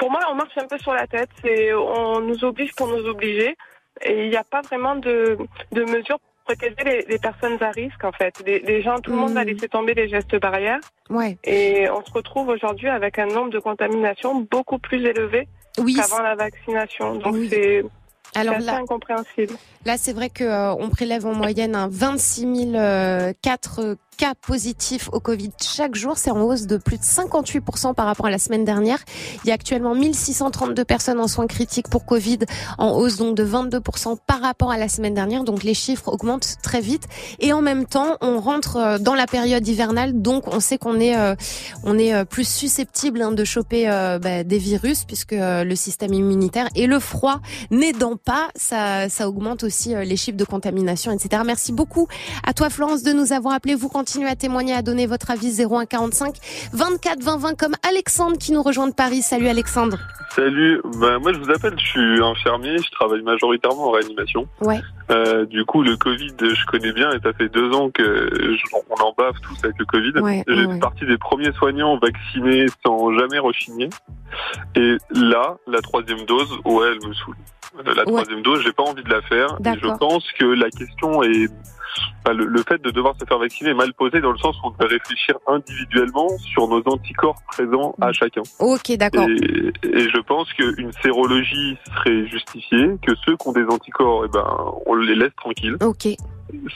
pour 0.00 0.10
moi, 0.10 0.20
on 0.32 0.34
marche 0.34 0.56
un 0.58 0.66
peu 0.66 0.78
sur 0.78 0.92
la 0.94 1.06
tête. 1.06 1.28
C'est, 1.44 1.72
on 1.74 2.20
nous 2.20 2.42
oblige 2.44 2.72
pour 2.74 2.88
nous 2.88 3.04
obliger, 3.06 3.56
et 4.02 4.24
il 4.24 4.30
n'y 4.30 4.36
a 4.36 4.44
pas 4.44 4.62
vraiment 4.62 4.96
de, 4.96 5.38
de 5.72 5.82
mesures 5.84 6.18
pour 6.18 6.56
protéger 6.56 6.82
les, 6.84 7.04
les 7.08 7.18
personnes 7.18 7.56
à 7.62 7.70
risque. 7.70 8.02
En 8.02 8.10
fait, 8.12 8.34
les, 8.44 8.58
les 8.60 8.82
gens, 8.82 8.98
tout 8.98 9.12
le 9.12 9.18
monde 9.18 9.36
a 9.36 9.42
Mhm. 9.44 9.50
laissé 9.50 9.68
tomber 9.68 9.94
les 9.94 10.08
gestes 10.08 10.34
barrières. 10.40 10.80
Ouais. 11.10 11.36
Et 11.44 11.88
on 11.90 12.04
se 12.04 12.10
retrouve 12.12 12.48
aujourd'hui 12.48 12.88
avec 12.88 13.18
un 13.18 13.26
nombre 13.26 13.50
de 13.50 13.58
contaminations 13.60 14.46
beaucoup 14.50 14.78
plus 14.78 15.04
élevé 15.06 15.46
Oui. 15.78 15.94
qu'avant 15.94 16.22
la 16.22 16.34
vaccination. 16.34 17.14
Donc 17.16 17.34
Oui. 17.34 17.48
c'est 17.50 17.84
Alors 18.34 18.58
là, 18.60 18.76
incompréhensible. 18.76 19.54
là 19.84 19.96
c'est 19.96 20.12
vrai 20.12 20.28
que 20.30 20.44
euh, 20.44 20.72
on 20.74 20.88
prélève 20.88 21.26
en 21.26 21.34
moyenne 21.34 21.74
un 21.74 21.88
26 21.88 22.70
000 22.72 22.74
euh, 22.76 23.32
quatre 23.42 23.96
cas 24.16 24.34
positifs 24.34 25.08
au 25.12 25.20
Covid 25.20 25.50
chaque 25.60 25.94
jour. 25.94 26.18
C'est 26.18 26.30
en 26.30 26.42
hausse 26.42 26.66
de 26.66 26.76
plus 26.76 26.98
de 26.98 27.02
58% 27.02 27.94
par 27.94 28.06
rapport 28.06 28.26
à 28.26 28.30
la 28.30 28.38
semaine 28.38 28.64
dernière. 28.64 28.98
Il 29.44 29.48
y 29.48 29.50
a 29.50 29.54
actuellement 29.54 29.94
1632 29.94 30.84
personnes 30.84 31.20
en 31.20 31.28
soins 31.28 31.46
critiques 31.46 31.88
pour 31.88 32.04
Covid, 32.04 32.40
en 32.78 32.92
hausse 32.92 33.16
donc 33.16 33.34
de 33.34 33.44
22% 33.44 34.18
par 34.26 34.40
rapport 34.42 34.70
à 34.70 34.78
la 34.78 34.88
semaine 34.88 35.14
dernière. 35.14 35.44
Donc 35.44 35.62
les 35.62 35.74
chiffres 35.74 36.08
augmentent 36.08 36.56
très 36.62 36.80
vite. 36.80 37.04
Et 37.38 37.52
en 37.52 37.62
même 37.62 37.86
temps, 37.86 38.16
on 38.20 38.40
rentre 38.40 38.76
euh, 38.76 38.98
dans 38.98 39.14
la 39.14 39.26
période 39.26 39.66
hivernale, 39.66 40.20
donc 40.20 40.52
on 40.52 40.60
sait 40.60 40.78
qu'on 40.78 41.00
est, 41.00 41.16
euh, 41.16 41.34
on 41.84 41.98
est 41.98 42.12
euh, 42.12 42.24
plus 42.24 42.48
susceptible 42.48 43.22
hein, 43.22 43.32
de 43.32 43.44
choper 43.44 43.86
bah, 44.20 44.44
des 44.44 44.58
virus 44.58 45.04
puisque 45.04 45.34
le 45.34 45.74
système 45.74 46.12
immunitaire 46.12 46.68
et 46.74 46.86
le 46.86 47.00
froid 47.00 47.40
n'aidant 47.70 48.16
pas, 48.16 48.48
ça, 48.54 49.08
ça 49.08 49.28
augmente 49.28 49.64
aussi 49.64 49.94
les 49.94 50.16
chiffres 50.16 50.36
de 50.36 50.44
contamination, 50.44 51.12
etc. 51.12 51.42
Merci 51.44 51.72
beaucoup 51.72 52.08
à 52.44 52.52
toi 52.52 52.70
Florence 52.70 53.02
de 53.02 53.12
nous 53.12 53.32
avoir 53.32 53.54
appelé. 53.54 53.74
Vous 53.74 53.88
continuez 53.88 54.09
à 54.18 54.34
témoigner, 54.36 54.74
à 54.74 54.82
donner 54.82 55.06
votre 55.06 55.30
avis 55.30 55.52
0145 55.52 56.34
24 56.72 57.22
20 57.22 57.36
20 57.38 57.58
comme 57.58 57.74
Alexandre 57.88 58.36
qui 58.38 58.52
nous 58.52 58.62
rejoint 58.62 58.88
de 58.88 58.94
Paris. 58.94 59.22
Salut 59.22 59.48
Alexandre. 59.48 59.98
Salut, 60.30 60.80
ben, 61.00 61.18
moi 61.18 61.32
je 61.32 61.38
vous 61.38 61.50
appelle, 61.50 61.74
je 61.78 61.84
suis 61.86 62.22
infirmier, 62.22 62.76
je 62.78 62.90
travaille 62.92 63.22
majoritairement 63.22 63.88
en 63.88 63.90
réanimation. 63.90 64.46
Ouais. 64.60 64.80
Euh, 65.10 65.44
du 65.46 65.64
coup, 65.64 65.82
le 65.82 65.96
Covid, 65.96 66.34
je 66.40 66.66
connais 66.66 66.92
bien 66.92 67.10
et 67.12 67.18
ça 67.20 67.32
fait 67.32 67.48
deux 67.48 67.72
ans 67.72 67.90
que 67.90 68.30
je- 68.32 68.76
on 68.90 69.02
en 69.02 69.12
bave 69.16 69.34
tous 69.42 69.56
avec 69.64 69.76
le 69.78 69.84
Covid. 69.86 70.12
Ouais, 70.20 70.44
J'ai 70.46 70.54
ouais, 70.54 70.60
fait 70.62 70.66
ouais. 70.68 70.78
partie 70.78 71.06
des 71.06 71.18
premiers 71.18 71.52
soignants 71.52 71.98
vaccinés 71.98 72.66
sans 72.84 73.16
jamais 73.18 73.38
rechigner. 73.38 73.88
Et 74.76 74.96
là, 75.14 75.56
la 75.66 75.80
troisième 75.80 76.24
dose, 76.26 76.48
ouais, 76.64 76.88
elle 76.92 77.08
me 77.08 77.14
saoule. 77.14 77.34
Euh, 77.86 77.94
La 77.94 78.04
troisième 78.04 78.42
dose, 78.42 78.62
j'ai 78.64 78.72
pas 78.72 78.82
envie 78.84 79.02
de 79.02 79.10
la 79.10 79.22
faire. 79.22 79.56
Et 79.64 79.78
je 79.82 79.88
pense 79.98 80.24
que 80.38 80.44
la 80.44 80.70
question 80.70 81.22
est, 81.22 81.48
enfin, 82.24 82.34
le, 82.34 82.46
le 82.46 82.62
fait 82.68 82.80
de 82.82 82.90
devoir 82.90 83.14
se 83.18 83.24
faire 83.24 83.38
vacciner 83.38 83.70
est 83.70 83.74
mal 83.74 83.92
posé 83.94 84.20
dans 84.20 84.32
le 84.32 84.38
sens 84.38 84.56
où 84.62 84.68
on 84.68 84.70
devrait 84.70 84.98
réfléchir 84.98 85.36
individuellement 85.46 86.28
sur 86.38 86.68
nos 86.68 86.82
anticorps 86.86 87.40
présents 87.48 87.94
à 88.00 88.12
chacun. 88.12 88.42
Ok, 88.58 88.92
d'accord. 88.96 89.28
Et, 89.28 89.72
et 89.86 90.08
je 90.08 90.20
pense 90.20 90.52
qu'une 90.52 90.92
sérologie 91.02 91.76
serait 91.96 92.26
justifiée, 92.28 92.90
que 93.06 93.12
ceux 93.24 93.36
qui 93.36 93.48
ont 93.48 93.52
des 93.52 93.64
anticorps, 93.64 94.24
eh 94.26 94.28
ben, 94.28 94.46
on 94.86 94.94
les 94.94 95.14
laisse 95.14 95.34
tranquilles. 95.36 95.76
Ok. 95.80 96.08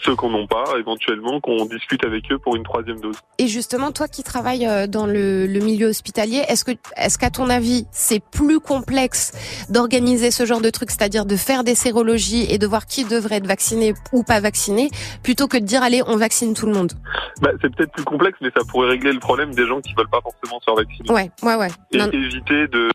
Ceux 0.05 0.15
qui 0.15 0.27
n'en 0.27 0.39
ont 0.39 0.47
pas, 0.47 0.79
éventuellement, 0.79 1.41
qu'on 1.41 1.67
discute 1.67 2.05
avec 2.05 2.31
eux 2.31 2.39
pour 2.39 2.55
une 2.55 2.63
troisième 2.63 3.01
dose. 3.01 3.17
Et 3.39 3.49
justement, 3.49 3.91
toi 3.91 4.07
qui 4.07 4.23
travailles 4.23 4.69
euh, 4.69 4.87
dans 4.87 5.05
le, 5.05 5.49
le 5.49 5.59
milieu 5.59 5.89
hospitalier, 5.89 6.45
est-ce 6.47 6.65
que, 6.65 6.71
est-ce 6.97 7.19
qu'à 7.19 7.31
ton 7.31 7.51
avis, 7.51 7.85
c'est 7.91 8.23
plus 8.23 8.61
complexe 8.61 9.33
d'organiser 9.71 10.31
ce 10.31 10.47
genre 10.47 10.61
de 10.61 10.71
truc, 10.71 10.93
c'est-à-dire 10.93 11.27
de 11.27 11.35
faire 11.35 11.65
des 11.65 11.75
sérologies 11.75 12.47
et 12.49 12.59
de 12.59 12.69
voir 12.69 12.87
qui 12.87 13.05
devrait 13.05 13.39
être 13.39 13.49
vacciné 13.49 13.95
ou 14.13 14.23
pas 14.23 14.39
vacciné, 14.39 14.91
plutôt 15.25 15.34
que 15.35 15.59
de 15.59 15.65
dire 15.65 15.83
allez, 15.83 16.03
on 16.07 16.17
vaccine 16.17 16.55
tout 16.55 16.67
le 16.67 16.73
monde 16.73 16.93
Bah, 17.41 17.51
c'est 17.61 17.75
peut-être 17.75 17.93
plus 17.93 18.05
complexe, 18.05 18.39
mais 18.41 18.51
ça 18.57 18.65
pourrait 18.69 18.89
régler 18.89 19.13
le 19.13 19.21
problème 19.21 19.55
des 19.55 19.67
gens 19.67 19.81
qui 19.81 19.95
veulent 19.95 20.09
pas 20.09 20.21
forcément 20.21 20.61
se 20.61 20.65
faire 20.65 20.75
vacciner. 20.75 21.11
Ouais, 21.11 21.31
ouais, 21.43 21.57
ouais. 21.57 21.69
Et 21.93 21.99
Non, 21.99 22.11
éviter 22.11 22.69
de 22.69 22.89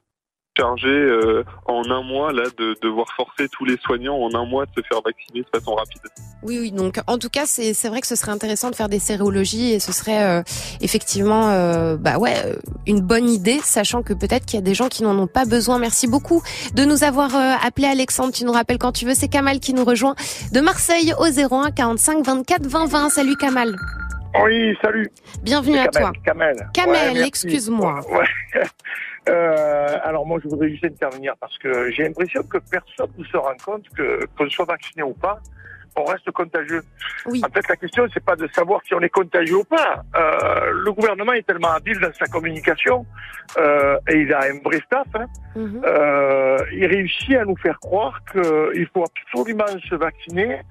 charger 0.59 0.87
euh, 0.87 1.43
en 1.65 1.89
un 1.89 2.03
mois, 2.03 2.33
là, 2.33 2.43
de 2.57 2.75
devoir 2.81 3.07
forcer 3.15 3.47
tous 3.49 3.65
les 3.65 3.77
soignants 3.77 4.17
en 4.17 4.33
un 4.35 4.45
mois 4.45 4.65
de 4.65 4.71
se 4.75 4.87
faire 4.87 5.01
vacciner 5.03 5.41
de 5.41 5.57
façon 5.57 5.75
rapide. 5.75 6.01
Oui, 6.43 6.57
oui. 6.59 6.71
Donc, 6.71 6.99
en 7.07 7.17
tout 7.17 7.29
cas, 7.29 7.45
c'est 7.45 7.73
c'est 7.73 7.89
vrai 7.89 8.01
que 8.01 8.07
ce 8.07 8.15
serait 8.15 8.31
intéressant 8.31 8.69
de 8.69 8.75
faire 8.75 8.89
des 8.89 8.99
sérologies 8.99 9.73
et 9.73 9.79
ce 9.79 9.91
serait 9.91 10.23
euh, 10.23 10.41
effectivement, 10.81 11.49
euh, 11.49 11.97
bah 11.97 12.17
ouais, 12.17 12.33
une 12.87 13.01
bonne 13.01 13.29
idée, 13.29 13.59
sachant 13.63 14.03
que 14.03 14.13
peut-être 14.13 14.45
qu'il 14.45 14.55
y 14.59 14.61
a 14.61 14.65
des 14.65 14.73
gens 14.73 14.87
qui 14.87 15.03
n'en 15.03 15.17
ont 15.17 15.27
pas 15.27 15.45
besoin. 15.45 15.79
Merci 15.79 16.07
beaucoup 16.07 16.41
de 16.75 16.85
nous 16.85 17.03
avoir 17.03 17.35
euh, 17.35 17.53
appelé, 17.65 17.87
Alexandre. 17.87 18.33
Tu 18.33 18.45
nous 18.45 18.51
rappelles 18.51 18.77
quand 18.77 18.91
tu 18.91 19.05
veux. 19.05 19.13
C'est 19.13 19.27
Kamal 19.27 19.59
qui 19.59 19.73
nous 19.73 19.85
rejoint 19.85 20.15
de 20.53 20.61
Marseille 20.61 21.13
au 21.19 21.25
01 21.25 21.71
45 21.71 22.25
24 22.25 22.67
20 22.67 22.85
20. 22.85 23.09
Salut 23.09 23.35
Kamal. 23.35 23.75
Oui, 24.43 24.77
salut. 24.81 25.09
Bienvenue 25.41 25.79
à 25.79 25.87
Kamel, 25.87 26.11
toi. 26.11 26.21
Kamel. 26.23 26.69
Kamel, 26.73 27.17
Ouais, 27.17 27.27
excuse-moi. 27.27 28.01
Ouais. 28.11 28.61
Euh, 29.27 29.97
alors 30.03 30.25
moi, 30.25 30.39
je 30.43 30.47
voudrais 30.47 30.69
juste 30.69 30.85
intervenir 30.85 31.35
parce 31.39 31.57
que 31.57 31.91
j'ai 31.91 32.03
l'impression 32.03 32.43
que 32.43 32.57
personne 32.57 33.11
ne 33.17 33.23
se 33.23 33.37
rend 33.37 33.57
compte 33.63 33.89
que 33.89 34.25
qu'on 34.37 34.49
soit 34.49 34.65
vacciné 34.65 35.03
ou 35.03 35.13
pas, 35.13 35.39
on 35.95 36.05
reste 36.05 36.29
contagieux. 36.31 36.81
Oui. 37.25 37.41
En 37.45 37.49
fait, 37.51 37.67
la 37.67 37.75
question, 37.75 38.07
c'est 38.13 38.23
pas 38.23 38.35
de 38.35 38.47
savoir 38.47 38.81
si 38.85 38.93
on 38.93 39.01
est 39.01 39.09
contagieux 39.09 39.57
ou 39.57 39.63
pas. 39.63 40.03
Euh, 40.15 40.71
le 40.71 40.91
gouvernement 40.93 41.33
est 41.33 41.45
tellement 41.45 41.71
habile 41.71 41.99
dans 41.99 42.13
sa 42.13 42.25
communication 42.27 43.05
euh, 43.57 43.97
et 44.07 44.21
il 44.21 44.33
a 44.33 44.43
un 44.43 44.59
vrai 44.63 44.79
staff. 44.85 45.07
hein. 45.15 45.25
Mhm. 45.55 45.81
Euh, 45.85 46.57
il 46.71 46.85
réussit 46.85 47.35
à 47.35 47.45
nous 47.45 47.57
faire 47.57 47.79
croire 47.79 48.21
qu'il 48.31 48.87
faut 48.93 49.03
absolument 49.03 49.65
se 49.89 49.95
vacciner 49.95 50.61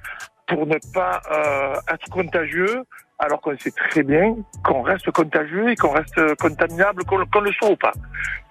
pour 0.46 0.66
ne 0.66 0.78
pas 0.94 1.20
euh, 1.30 1.74
être 1.92 2.08
contagieux, 2.10 2.82
alors 3.18 3.40
qu'on 3.40 3.56
sait 3.58 3.72
très 3.72 4.02
bien 4.02 4.36
qu'on 4.64 4.82
reste 4.82 5.10
contagieux 5.10 5.70
et 5.70 5.76
qu'on 5.76 5.90
reste 5.90 6.34
contaminable, 6.36 7.04
qu'on 7.04 7.18
le 7.18 7.52
soit 7.52 7.70
ou 7.70 7.76
pas. 7.76 7.92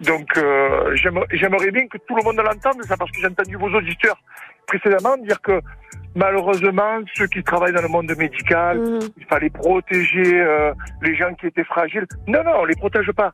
Donc 0.02 0.28
euh, 0.38 0.96
j'aimerais 1.32 1.72
bien 1.72 1.88
que 1.88 1.98
tout 2.00 2.16
le 2.16 2.24
monde 2.24 2.38
l'entende, 2.38 2.84
ça, 2.84 2.98
parce 2.98 3.12
que 3.12 3.20
j'ai 3.20 3.28
entendu 3.28 3.56
vos 3.56 3.70
auditeurs 3.70 4.18
précédemment 4.68 5.16
dire 5.18 5.42
que 5.42 5.62
malheureusement, 6.16 7.00
ceux 7.14 7.28
qui 7.28 7.44
travaillent 7.44 7.74
dans 7.74 7.82
le 7.82 7.88
monde 7.88 8.12
médical, 8.18 8.78
Mhm. 8.80 9.00
il 9.18 9.26
fallait 9.26 9.50
protéger 9.50 10.42
euh, 10.42 10.74
les 11.02 11.16
gens 11.16 11.34
qui 11.36 11.48
étaient 11.48 11.64
fragiles. 11.64 12.06
Non, 12.28 12.44
non, 12.44 12.52
on 12.62 12.66
les 12.66 12.76
protège 12.76 13.12
pas. 13.14 13.32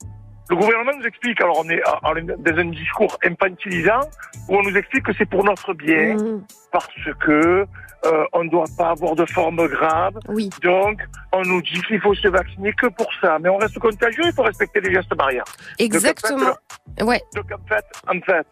Le 0.49 0.56
gouvernement 0.56 0.91
nous 0.99 1.06
explique, 1.06 1.39
alors 1.41 1.63
on 1.65 1.69
est, 1.69 1.82
dans 2.38 2.58
un 2.60 2.65
discours 2.65 3.17
infantilisant, 3.25 4.01
où 4.49 4.58
on 4.58 4.63
nous 4.63 4.75
explique 4.75 5.03
que 5.06 5.13
c'est 5.17 5.25
pour 5.29 5.43
notre 5.43 5.73
bien, 5.73 6.15
Mhm. 6.15 6.43
parce 6.71 6.88
que 7.21 7.65
euh, 8.06 8.25
on 8.34 8.43
ne 8.43 8.49
doit 8.49 8.65
pas 8.77 8.89
avoir 8.89 9.15
de 9.15 9.25
forme 9.25 9.65
grave. 9.67 10.19
Oui. 10.27 10.49
Donc, 10.62 10.99
on 11.32 11.41
nous 11.43 11.62
dit 11.62 11.82
qu'il 11.84 12.01
faut 12.01 12.13
se 12.13 12.27
vacciner 12.27 12.73
que 12.73 12.88
pour 12.88 13.08
ça. 13.21 13.39
Mais 13.39 13.47
on 13.47 13.56
reste 13.56 13.79
contagieux, 13.79 14.23
il 14.25 14.34
faut 14.34 14.43
respecter 14.43 14.82
les 14.82 14.93
gestes 14.93 15.15
barrières. 15.15 15.45
Exactement. 15.79 16.51
Ouais. 17.01 17.21
Donc 17.34 17.45
en 17.53 17.65
fait, 17.73 17.86
en 18.10 18.19
fait, 18.19 18.45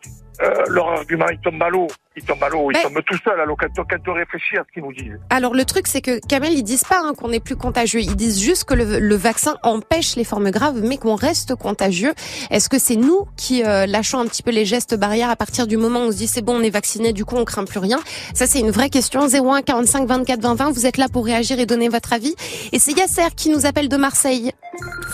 euh, 0.44 0.64
leur 0.70 0.90
argument, 0.90 1.26
il 1.32 1.40
tombe 1.40 1.62
à 1.62 1.70
l'eau. 1.70 1.88
Il 2.18 2.24
tombe 2.24 2.44
à 2.44 2.50
l'eau, 2.50 2.70
il 2.72 2.76
Mais- 2.78 2.84
tombe 2.84 3.02
tout 3.06 3.18
seul 3.24 3.40
alors 3.40 3.56
quand, 3.58 3.68
quand 3.90 4.08
on 4.10 4.14
réfléchit 4.14 4.58
à 4.58 4.64
ce 4.68 4.74
qu'ils 4.74 4.84
nous 4.84 4.92
disent. 4.94 5.18
Alors 5.30 5.54
le 5.54 5.64
truc 5.64 5.88
c'est 5.88 6.02
que 6.02 6.20
Kamel 6.28 6.52
ils 6.52 6.64
disent 6.64 6.84
pas 6.84 7.00
hein, 7.02 7.14
qu'on 7.18 7.32
est 7.32 7.40
plus 7.40 7.56
contagieux, 7.56 8.02
ils 8.02 8.16
disent 8.18 8.42
juste 8.42 8.66
que 8.66 8.74
le, 8.74 9.00
le 9.00 9.16
vaccin 9.16 9.56
empêche 9.64 10.18
les 10.18 10.26
formes 10.26 10.52
graves 10.52 10.82
mais 10.84 10.98
qu'on 10.98 11.16
reste 11.16 11.56
contagieux. 11.56 12.14
Est-ce 12.50 12.68
que 12.68 12.80
c'est 12.80 12.98
nous 12.98 13.28
qui 13.38 13.64
euh, 13.64 13.86
lâchons 13.86 14.20
un 14.20 14.26
petit 14.26 14.44
peu 14.44 14.52
les 14.52 14.66
gestes 14.66 14.96
barrières 14.96 15.30
à 15.30 15.38
partir 15.38 15.68
du 15.68 15.78
moment 15.78 16.00
où 16.02 16.08
on 16.08 16.12
se 16.12 16.18
dit 16.18 16.28
c'est 16.28 16.42
bon 16.42 16.58
on 16.60 16.62
est 16.64 16.70
vacciné 16.70 17.14
du 17.14 17.24
coup 17.24 17.38
on 17.38 17.46
craint 17.46 17.64
plus 17.64 17.80
rien? 17.80 18.00
Ça 18.34 18.46
c'est 18.46 18.60
une 18.60 18.72
vraie 18.72 18.90
question 18.90 19.22
01 19.28 19.62
45 19.62 20.06
24 20.08 20.42
20 20.42 20.56
20 20.56 20.72
vous 20.72 20.86
êtes 20.86 20.98
là 20.98 21.08
pour 21.08 21.24
réagir 21.26 21.60
et 21.60 21.66
donner 21.66 21.88
votre 21.88 22.12
avis 22.12 22.36
et 22.74 22.80
c'est 22.80 22.92
Yasser 22.92 23.28
qui 23.38 23.50
nous 23.52 23.66
appelle 23.66 23.88
de 23.88 23.98
Marseille. 23.98 24.52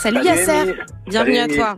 Salut, 0.01 0.23
Yasser. 0.23 0.73
Bienvenue 1.07 1.35
Salut, 1.37 1.53
à 1.53 1.55
toi. 1.55 1.77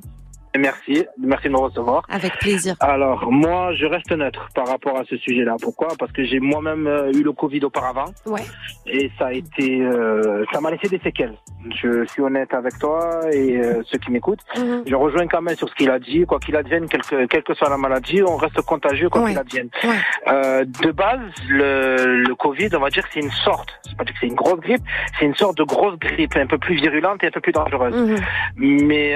Merci, 0.57 1.05
merci 1.17 1.47
de 1.47 1.53
me 1.53 1.57
recevoir. 1.59 2.03
Avec 2.09 2.33
plaisir. 2.39 2.75
Alors, 2.79 3.31
moi, 3.31 3.73
je 3.75 3.85
reste 3.85 4.11
neutre 4.11 4.47
par 4.55 4.67
rapport 4.67 4.97
à 4.97 5.03
ce 5.05 5.15
sujet-là. 5.17 5.55
Pourquoi? 5.61 5.89
Parce 5.99 6.11
que 6.11 6.23
j'ai 6.25 6.39
moi-même 6.39 6.87
euh, 6.87 7.11
eu 7.13 7.21
le 7.23 7.31
Covid 7.33 7.63
auparavant. 7.65 8.05
Ouais. 8.25 8.41
Et 8.87 9.11
ça 9.19 9.27
a 9.27 9.33
été, 9.33 9.81
euh, 9.81 10.43
ça 10.51 10.59
m'a 10.59 10.71
laissé 10.71 10.87
des 10.89 10.99
séquelles. 10.99 11.35
Je 11.81 12.03
suis 12.07 12.21
honnête 12.21 12.53
avec 12.53 12.79
toi 12.79 13.21
et 13.31 13.57
euh, 13.57 13.81
ceux 13.85 13.99
qui 13.99 14.11
m'écoutent. 14.11 14.39
Mhm. 14.57 14.83
Je 14.87 14.95
rejoins 14.95 15.27
quand 15.27 15.41
même 15.41 15.55
sur 15.55 15.69
ce 15.69 15.75
qu'il 15.75 15.91
a 15.91 15.99
dit. 15.99 16.25
Quoi 16.25 16.39
qu'il 16.39 16.55
advienne, 16.55 16.87
quelle 16.87 17.01
que, 17.03 17.25
quelle 17.27 17.43
que 17.43 17.53
soit 17.53 17.69
la 17.69 17.77
maladie, 17.77 18.23
on 18.23 18.37
reste 18.37 18.59
contagieux 18.61 19.09
quoi 19.09 19.21
Ouais. 19.21 19.29
qu'il 19.31 19.39
advienne. 19.39 19.69
Ouais. 19.83 19.89
Euh, 20.29 20.65
de 20.65 20.91
base, 20.91 21.19
le, 21.47 22.23
le 22.23 22.35
Covid, 22.35 22.69
on 22.75 22.79
va 22.79 22.89
dire 22.89 23.03
que 23.03 23.09
c'est 23.13 23.19
une 23.19 23.31
sorte. 23.31 23.69
C'est 23.83 23.95
pas 23.97 24.03
dire 24.03 24.13
que 24.13 24.19
c'est 24.21 24.27
une 24.27 24.35
grosse 24.35 24.59
grippe, 24.61 24.81
c'est 25.19 25.25
une 25.25 25.35
sorte 25.35 25.57
de 25.57 25.63
grosse 25.63 25.97
grippe, 25.99 26.35
un 26.37 26.47
peu 26.47 26.57
plus 26.57 26.75
virulente 26.75 27.23
et 27.23 27.27
un 27.27 27.31
peu 27.31 27.41
plus 27.41 27.51
dangereuse. 27.51 27.93
Mhm. 27.95 28.17
Mais 28.57 29.15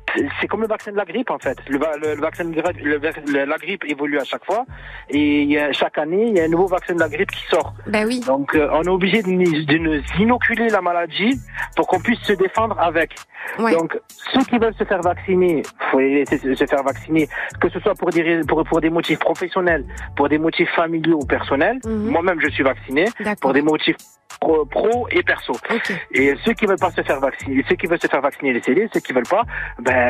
c'est 0.39 0.47
comme 0.47 0.61
le 0.61 0.67
vaccin 0.67 0.91
de 0.91 0.97
la 0.97 1.05
grippe 1.05 1.29
en 1.31 1.39
fait. 1.39 1.57
Le, 1.69 1.77
va- 1.77 1.95
le- 1.97 2.15
le 2.15 2.21
vaccin 2.21 2.45
de 2.45 2.59
la, 2.61 2.71
le- 2.71 2.99
le- 3.33 3.45
la 3.45 3.57
grippe 3.57 3.83
évolue 3.85 4.19
à 4.19 4.23
chaque 4.23 4.45
fois 4.45 4.65
et 5.09 5.57
chaque 5.71 5.97
année 5.97 6.27
il 6.27 6.37
y 6.37 6.39
a 6.41 6.43
un 6.45 6.47
nouveau 6.47 6.67
vaccin 6.67 6.93
de 6.95 6.99
la 6.99 7.09
grippe 7.09 7.31
qui 7.31 7.43
sort. 7.47 7.73
Ben 7.87 8.05
oui. 8.07 8.19
Donc 8.25 8.55
euh, 8.55 8.67
on 8.73 8.83
est 8.83 8.89
obligé 8.89 9.21
de, 9.21 9.29
nous- 9.29 9.65
de 9.65 9.77
nous 9.77 10.01
inoculer 10.19 10.69
la 10.69 10.81
maladie 10.81 11.39
pour 11.75 11.87
qu'on 11.87 11.99
puisse 11.99 12.19
se 12.21 12.33
défendre 12.33 12.79
avec. 12.79 13.15
Ouais. 13.59 13.73
Donc 13.73 13.97
ceux 14.33 14.43
qui 14.43 14.57
veulent 14.57 14.75
se 14.75 14.83
faire 14.83 15.01
vacciner, 15.01 15.63
faut 15.89 15.99
les 15.99 16.19
laisser 16.25 16.37
se 16.55 16.65
faire 16.65 16.83
vacciner, 16.83 17.27
que 17.59 17.69
ce 17.69 17.79
soit 17.79 17.95
pour 17.95 18.09
des 18.09 18.41
pour, 18.47 18.63
pour 18.63 18.81
des 18.81 18.89
motifs 18.89 19.19
professionnels, 19.19 19.85
pour 20.15 20.29
des 20.29 20.37
motifs 20.37 20.69
familiaux 20.75 21.19
ou 21.21 21.25
personnels. 21.25 21.79
Mhm. 21.85 22.09
Moi-même 22.11 22.39
je 22.41 22.49
suis 22.49 22.63
vacciné 22.63 23.05
pour 23.41 23.53
des 23.53 23.61
motifs 23.61 23.95
pro, 24.39 24.65
pro 24.65 25.07
et 25.11 25.23
perso. 25.23 25.53
Ok. 25.73 25.91
Et 26.13 26.35
ceux 26.45 26.53
qui 26.53 26.65
veulent 26.65 26.79
pas 26.79 26.91
se 26.91 27.01
faire 27.01 27.19
vacciner, 27.19 27.63
ceux 27.67 27.75
qui 27.75 27.87
veulent 27.87 27.99
se 28.01 28.07
faire 28.07 28.21
vacciner, 28.21 28.53
laissez-les. 28.53 28.87
Ceux 28.93 28.99
qui 28.99 29.11
veulent 29.13 29.27
pas, 29.29 29.43
ben, 29.79 30.00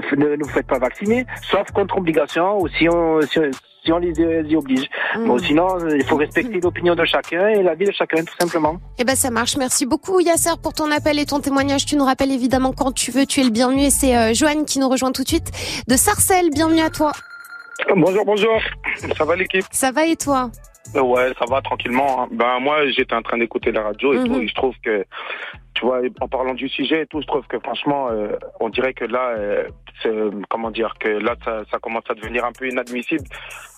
f- 0.00 0.16
ne 0.16 0.36
nous 0.36 0.48
faites 0.48 0.66
pas 0.66 0.78
vacciner, 0.78 1.26
sauf 1.50 1.70
contre 1.72 1.96
obligation 1.98 2.60
ou 2.60 2.68
si 2.68 2.88
on, 2.88 3.20
si, 3.22 3.38
on- 3.38 3.50
si 3.84 3.92
on 3.92 3.98
les 3.98 4.18
euh, 4.20 4.42
y 4.46 4.56
oblige. 4.56 4.88
Mhm. 5.16 5.26
Bon, 5.26 5.38
sinon, 5.38 5.66
il 5.94 6.04
faut 6.04 6.16
respecter 6.16 6.58
l'opinion 6.60 6.94
de 6.94 7.04
chacun 7.04 7.48
et 7.48 7.62
la 7.62 7.74
vie 7.74 7.84
de 7.86 7.92
chacun, 7.92 8.22
tout 8.24 8.34
simplement. 8.40 8.76
Eh 8.98 9.04
ben 9.04 9.14
ça 9.14 9.30
marche. 9.30 9.56
Merci 9.58 9.84
beaucoup 9.86 10.20
Yasser 10.20 10.50
pour 10.62 10.72
ton 10.72 10.90
appel 10.90 11.18
et 11.18 11.26
ton 11.26 11.40
témoignage. 11.40 11.84
Tu 11.86 11.96
nous 11.96 12.04
rappelles 12.04 12.32
évidemment 12.32 12.72
quand 12.72 12.92
tu 12.92 13.10
veux. 13.10 13.26
Tu 13.26 13.40
es 13.40 13.44
le 13.44 13.50
bienvenu 13.50 13.82
et 13.82 13.90
c'est 13.90 14.16
euh, 14.16 14.32
Joanne 14.34 14.64
qui 14.64 14.78
nous 14.78 14.88
rejoint 14.88 15.12
tout 15.12 15.22
de 15.22 15.28
suite 15.28 15.50
de 15.88 15.96
Sarcelles. 15.96 16.50
Bienvenue 16.50 16.80
à 16.80 16.90
toi. 16.90 17.12
Bonjour, 17.94 18.24
bonjour. 18.24 18.60
Ça 19.18 19.24
va 19.24 19.36
l'équipe? 19.36 19.64
Ça 19.70 19.90
va 19.90 20.06
et 20.06 20.16
toi? 20.16 20.50
Ouais, 21.00 21.32
ça 21.38 21.44
va 21.48 21.60
tranquillement. 21.62 22.22
hein. 22.22 22.28
Ben 22.32 22.58
moi, 22.60 22.86
j'étais 22.90 23.14
en 23.14 23.22
train 23.22 23.38
d'écouter 23.38 23.72
la 23.72 23.82
radio 23.82 24.12
et 24.14 24.18
Mhm. 24.18 24.26
tout, 24.26 24.40
et 24.40 24.48
je 24.48 24.54
trouve 24.54 24.74
que, 24.82 25.04
tu 25.74 25.84
vois, 25.84 26.00
en 26.20 26.28
parlant 26.28 26.54
du 26.54 26.68
sujet 26.68 27.02
et 27.02 27.06
tout, 27.06 27.20
je 27.20 27.26
trouve 27.26 27.46
que 27.46 27.58
franchement, 27.58 28.08
euh, 28.10 28.36
on 28.60 28.68
dirait 28.68 28.94
que 28.94 29.04
là, 29.04 29.30
euh, 29.36 29.68
comment 30.50 30.70
dire, 30.70 30.94
que 31.00 31.08
là, 31.08 31.34
ça, 31.44 31.62
ça 31.70 31.78
commence 31.78 32.04
à 32.08 32.14
devenir 32.14 32.44
un 32.44 32.52
peu 32.52 32.68
inadmissible, 32.68 33.24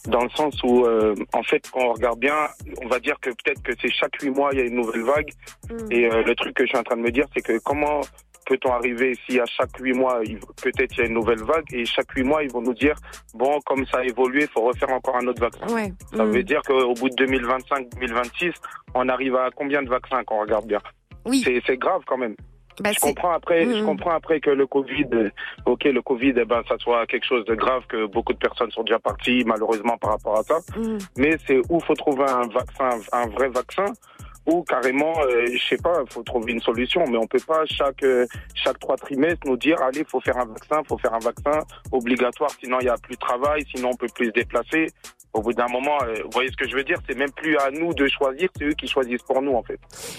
dans 0.08 0.22
le 0.22 0.30
sens 0.30 0.60
où, 0.62 0.84
euh, 0.84 1.14
en 1.32 1.42
fait, 1.42 1.68
quand 1.72 1.80
on 1.84 1.92
regarde 1.92 2.18
bien, 2.18 2.34
on 2.82 2.88
va 2.88 2.98
dire 3.00 3.18
que 3.20 3.30
peut-être 3.30 3.62
que 3.62 3.72
c'est 3.80 3.90
chaque 3.90 4.14
huit 4.22 4.30
mois, 4.30 4.50
il 4.52 4.58
y 4.58 4.62
a 4.62 4.64
une 4.64 4.76
nouvelle 4.76 5.02
vague, 5.04 5.30
et 5.90 6.06
euh, 6.10 6.22
le 6.22 6.34
truc 6.34 6.54
que 6.54 6.64
je 6.64 6.68
suis 6.68 6.78
en 6.78 6.82
train 6.82 6.96
de 6.96 7.02
me 7.02 7.10
dire, 7.10 7.26
c'est 7.34 7.42
que 7.42 7.58
comment 7.58 8.00
peut-on 8.46 8.72
arriver 8.72 9.16
si 9.28 9.38
à 9.38 9.44
chaque 9.46 9.76
huit 9.80 9.92
mois, 9.92 10.20
peut-être 10.62 10.92
il 10.96 10.98
y 10.98 11.02
a 11.02 11.06
une 11.06 11.14
nouvelle 11.14 11.42
vague, 11.42 11.64
et 11.72 11.84
chaque 11.84 12.10
huit 12.12 12.22
mois, 12.22 12.42
ils 12.42 12.50
vont 12.50 12.62
nous 12.62 12.74
dire, 12.74 12.94
bon, 13.34 13.60
comme 13.66 13.84
ça 13.86 13.98
a 13.98 14.04
évolué, 14.04 14.42
il 14.42 14.48
faut 14.48 14.62
refaire 14.62 14.90
encore 14.90 15.16
un 15.16 15.26
autre 15.26 15.40
vaccin. 15.40 15.66
Ouais. 15.74 15.92
Ça 16.14 16.24
Mm. 16.24 16.30
veut 16.32 16.42
dire 16.42 16.62
qu'au 16.62 16.94
bout 16.94 17.08
de 17.10 17.14
2025-2026, 17.16 18.52
on 18.94 19.08
arrive 19.08 19.36
à 19.36 19.50
combien 19.54 19.82
de 19.82 19.88
vaccins 19.88 20.22
quand 20.24 20.36
on 20.36 20.40
regarde 20.40 20.66
bien? 20.66 20.80
Oui. 21.24 21.42
C'est 21.66 21.76
grave 21.76 22.02
quand 22.06 22.16
même. 22.18 22.36
Bah, 22.80 22.90
je 22.92 23.00
comprends 23.00 23.32
après, 23.32 23.64
je 23.64 23.78
Mhm. 23.80 23.86
comprends 23.86 24.10
après 24.10 24.38
que 24.38 24.50
le 24.50 24.66
Covid, 24.66 25.06
euh, 25.14 25.30
ok, 25.64 25.84
le 25.84 26.02
Covid, 26.02 26.34
eh 26.36 26.44
ben, 26.44 26.62
ça 26.68 26.76
soit 26.76 27.06
quelque 27.06 27.24
chose 27.24 27.42
de 27.46 27.54
grave 27.54 27.82
que 27.88 28.04
beaucoup 28.04 28.34
de 28.34 28.38
personnes 28.38 28.70
sont 28.70 28.82
déjà 28.82 28.98
parties 28.98 29.42
malheureusement 29.46 29.96
par 29.96 30.10
rapport 30.10 30.38
à 30.38 30.42
ça. 30.42 30.58
Mm. 30.76 30.98
Mais 31.16 31.38
c'est 31.46 31.58
où 31.70 31.80
faut 31.80 31.94
trouver 31.94 32.24
un 32.24 32.46
vaccin, 32.48 32.90
un 33.12 33.26
vrai 33.28 33.48
vaccin, 33.48 33.86
ou 34.46 34.62
carrément, 34.62 35.14
euh, 35.22 35.46
je 35.52 35.68
sais 35.68 35.76
pas, 35.76 36.02
faut 36.08 36.22
trouver 36.22 36.52
une 36.52 36.60
solution. 36.60 37.04
Mais 37.08 37.18
on 37.18 37.26
peut 37.26 37.40
pas 37.46 37.64
chaque 37.66 38.02
euh, 38.02 38.26
chaque 38.54 38.78
trois 38.78 38.96
trimestres 38.96 39.46
nous 39.46 39.56
dire, 39.56 39.80
allez, 39.82 40.04
faut 40.04 40.20
faire 40.20 40.38
un 40.38 40.46
vaccin, 40.46 40.82
faut 40.88 40.98
faire 40.98 41.14
un 41.14 41.18
vaccin 41.18 41.60
obligatoire, 41.92 42.50
sinon 42.62 42.78
il 42.80 42.86
y 42.86 42.88
a 42.88 42.96
plus 42.96 43.14
de 43.14 43.20
travail, 43.20 43.64
sinon 43.74 43.90
on 43.92 43.96
peut 43.96 44.08
plus 44.14 44.26
se 44.26 44.32
déplacer. 44.32 44.86
Au 45.36 45.42
bout 45.42 45.52
d'un 45.52 45.68
moment, 45.68 45.98
euh, 46.02 46.14
vous 46.24 46.30
voyez 46.32 46.50
ce 46.50 46.56
que 46.56 46.66
je 46.66 46.74
veux 46.74 46.82
dire 46.82 46.96
C'est 47.06 47.14
même 47.14 47.30
plus 47.30 47.58
à 47.58 47.70
nous 47.70 47.92
de 47.92 48.08
choisir, 48.08 48.48
c'est 48.56 48.64
eux 48.64 48.72
qui 48.72 48.88
choisissent 48.88 49.22
pour 49.22 49.42
nous 49.42 49.52
en 49.52 49.62
fait. 49.62 49.78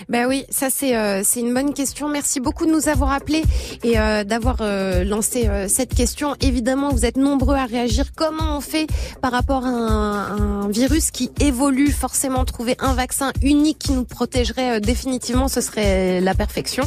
Ben 0.09 0.27
oui, 0.27 0.45
ça 0.51 0.69
c'est 0.69 0.95
euh, 0.95 1.21
c'est 1.23 1.39
une 1.39 1.55
bonne 1.55 1.73
question. 1.73 2.07
Merci 2.07 2.39
beaucoup 2.39 2.67
de 2.67 2.71
nous 2.71 2.87
avoir 2.87 3.11
appelés 3.11 3.41
et 3.83 3.97
euh, 3.99 4.23
d'avoir 4.23 4.57
euh, 4.61 5.03
lancé 5.03 5.47
euh, 5.47 5.67
cette 5.67 5.95
question. 5.95 6.35
Évidemment, 6.39 6.89
vous 6.89 7.03
êtes 7.03 7.17
nombreux 7.17 7.55
à 7.55 7.65
réagir. 7.65 8.05
Comment 8.15 8.57
on 8.57 8.61
fait 8.61 8.85
par 9.19 9.31
rapport 9.31 9.65
à 9.65 9.69
un, 9.69 10.65
un 10.65 10.69
virus 10.69 11.09
qui 11.09 11.31
évolue? 11.39 11.89
Forcément, 11.89 12.45
trouver 12.45 12.75
un 12.77 12.93
vaccin 12.93 13.31
unique 13.41 13.79
qui 13.79 13.93
nous 13.93 14.05
protégerait 14.05 14.79
définitivement, 14.81 15.47
ce 15.47 15.61
serait 15.61 16.21
la 16.21 16.35
perfection. 16.35 16.83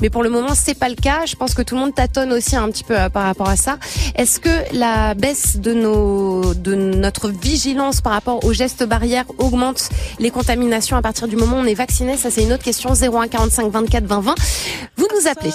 Mais 0.00 0.08
pour 0.08 0.22
le 0.22 0.30
moment, 0.30 0.54
c'est 0.54 0.78
pas 0.78 0.88
le 0.88 0.94
cas. 0.94 1.26
Je 1.26 1.36
pense 1.36 1.52
que 1.52 1.60
tout 1.60 1.74
le 1.74 1.82
monde 1.82 1.94
tâtonne 1.94 2.32
aussi 2.32 2.56
un 2.56 2.70
petit 2.70 2.84
peu 2.84 2.94
par 3.12 3.24
rapport 3.24 3.50
à 3.50 3.56
ça. 3.56 3.78
Est-ce 4.16 4.40
que 4.40 4.74
la 4.74 5.12
baisse 5.12 5.58
de 5.58 5.74
nos 5.74 6.54
de 6.54 6.74
notre 6.74 7.28
vigilance 7.28 7.73
par 8.02 8.12
rapport 8.12 8.44
aux 8.44 8.52
gestes 8.52 8.84
barrières 8.84 9.24
augmente 9.38 9.88
les 10.18 10.30
contaminations 10.30 10.96
à 10.96 11.02
partir 11.02 11.28
du 11.28 11.36
moment 11.36 11.56
où 11.56 11.60
on 11.60 11.64
est 11.64 11.74
vacciné 11.74 12.16
Ça, 12.16 12.30
c'est 12.30 12.42
une 12.42 12.52
autre 12.52 12.62
question. 12.62 12.90
01 12.94 13.28
45 13.28 13.70
24 13.70 14.04
20 14.04 14.20
20. 14.20 14.34
Vous 14.96 15.06
nous 15.12 15.28
appelez. 15.28 15.50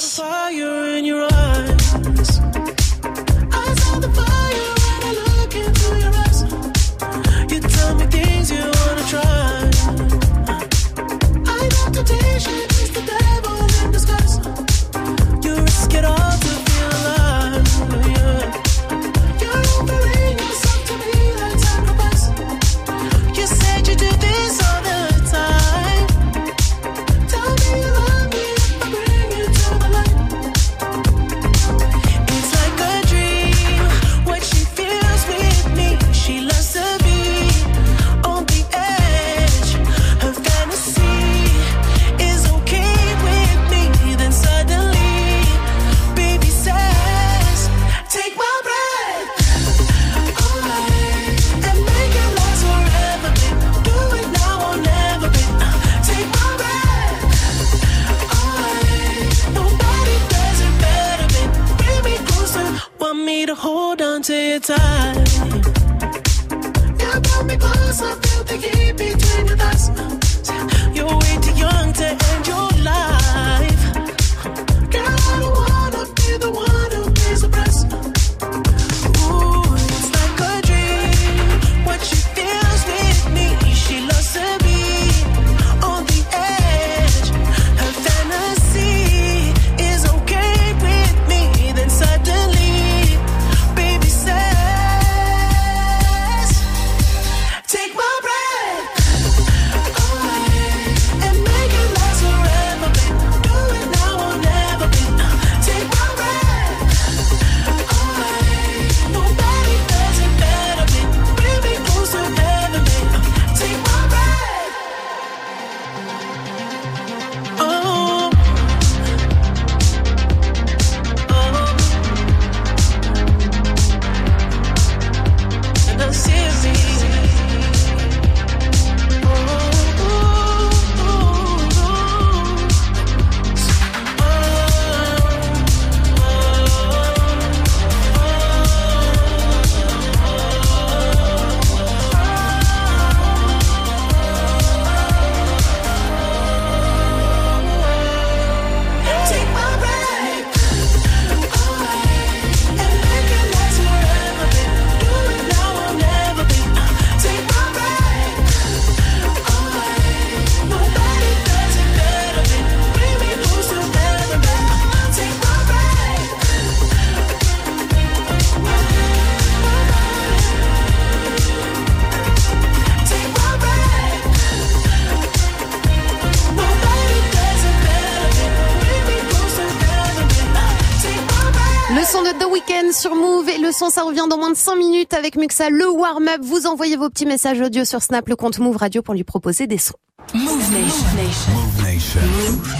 Son 183.80 183.90
ça 183.90 184.04
revient 184.04 184.26
dans 184.30 184.38
moins 184.38 184.52
de 184.52 184.58
5 184.58 184.76
minutes 184.76 185.14
avec 185.14 185.38
Muxa, 185.38 185.70
le 185.70 185.90
warm-up. 185.90 186.42
Vous 186.42 186.68
envoyez 186.68 186.98
vos 186.98 187.10
petits 187.10 187.26
messages 187.26 187.62
audio 187.62 187.86
sur 187.86 188.02
Snap, 188.02 188.28
le 188.28 188.36
compte 188.36 188.60
Move 188.60 188.76
Radio 188.76 189.02
pour 189.02 189.14
lui 189.14 189.24
proposer 189.24 189.68
des 189.68 189.78
sons. 189.78 189.94
Move 190.34 190.70
Nation. 190.74 191.54
Move 191.54 191.84
Nation. 191.86 192.20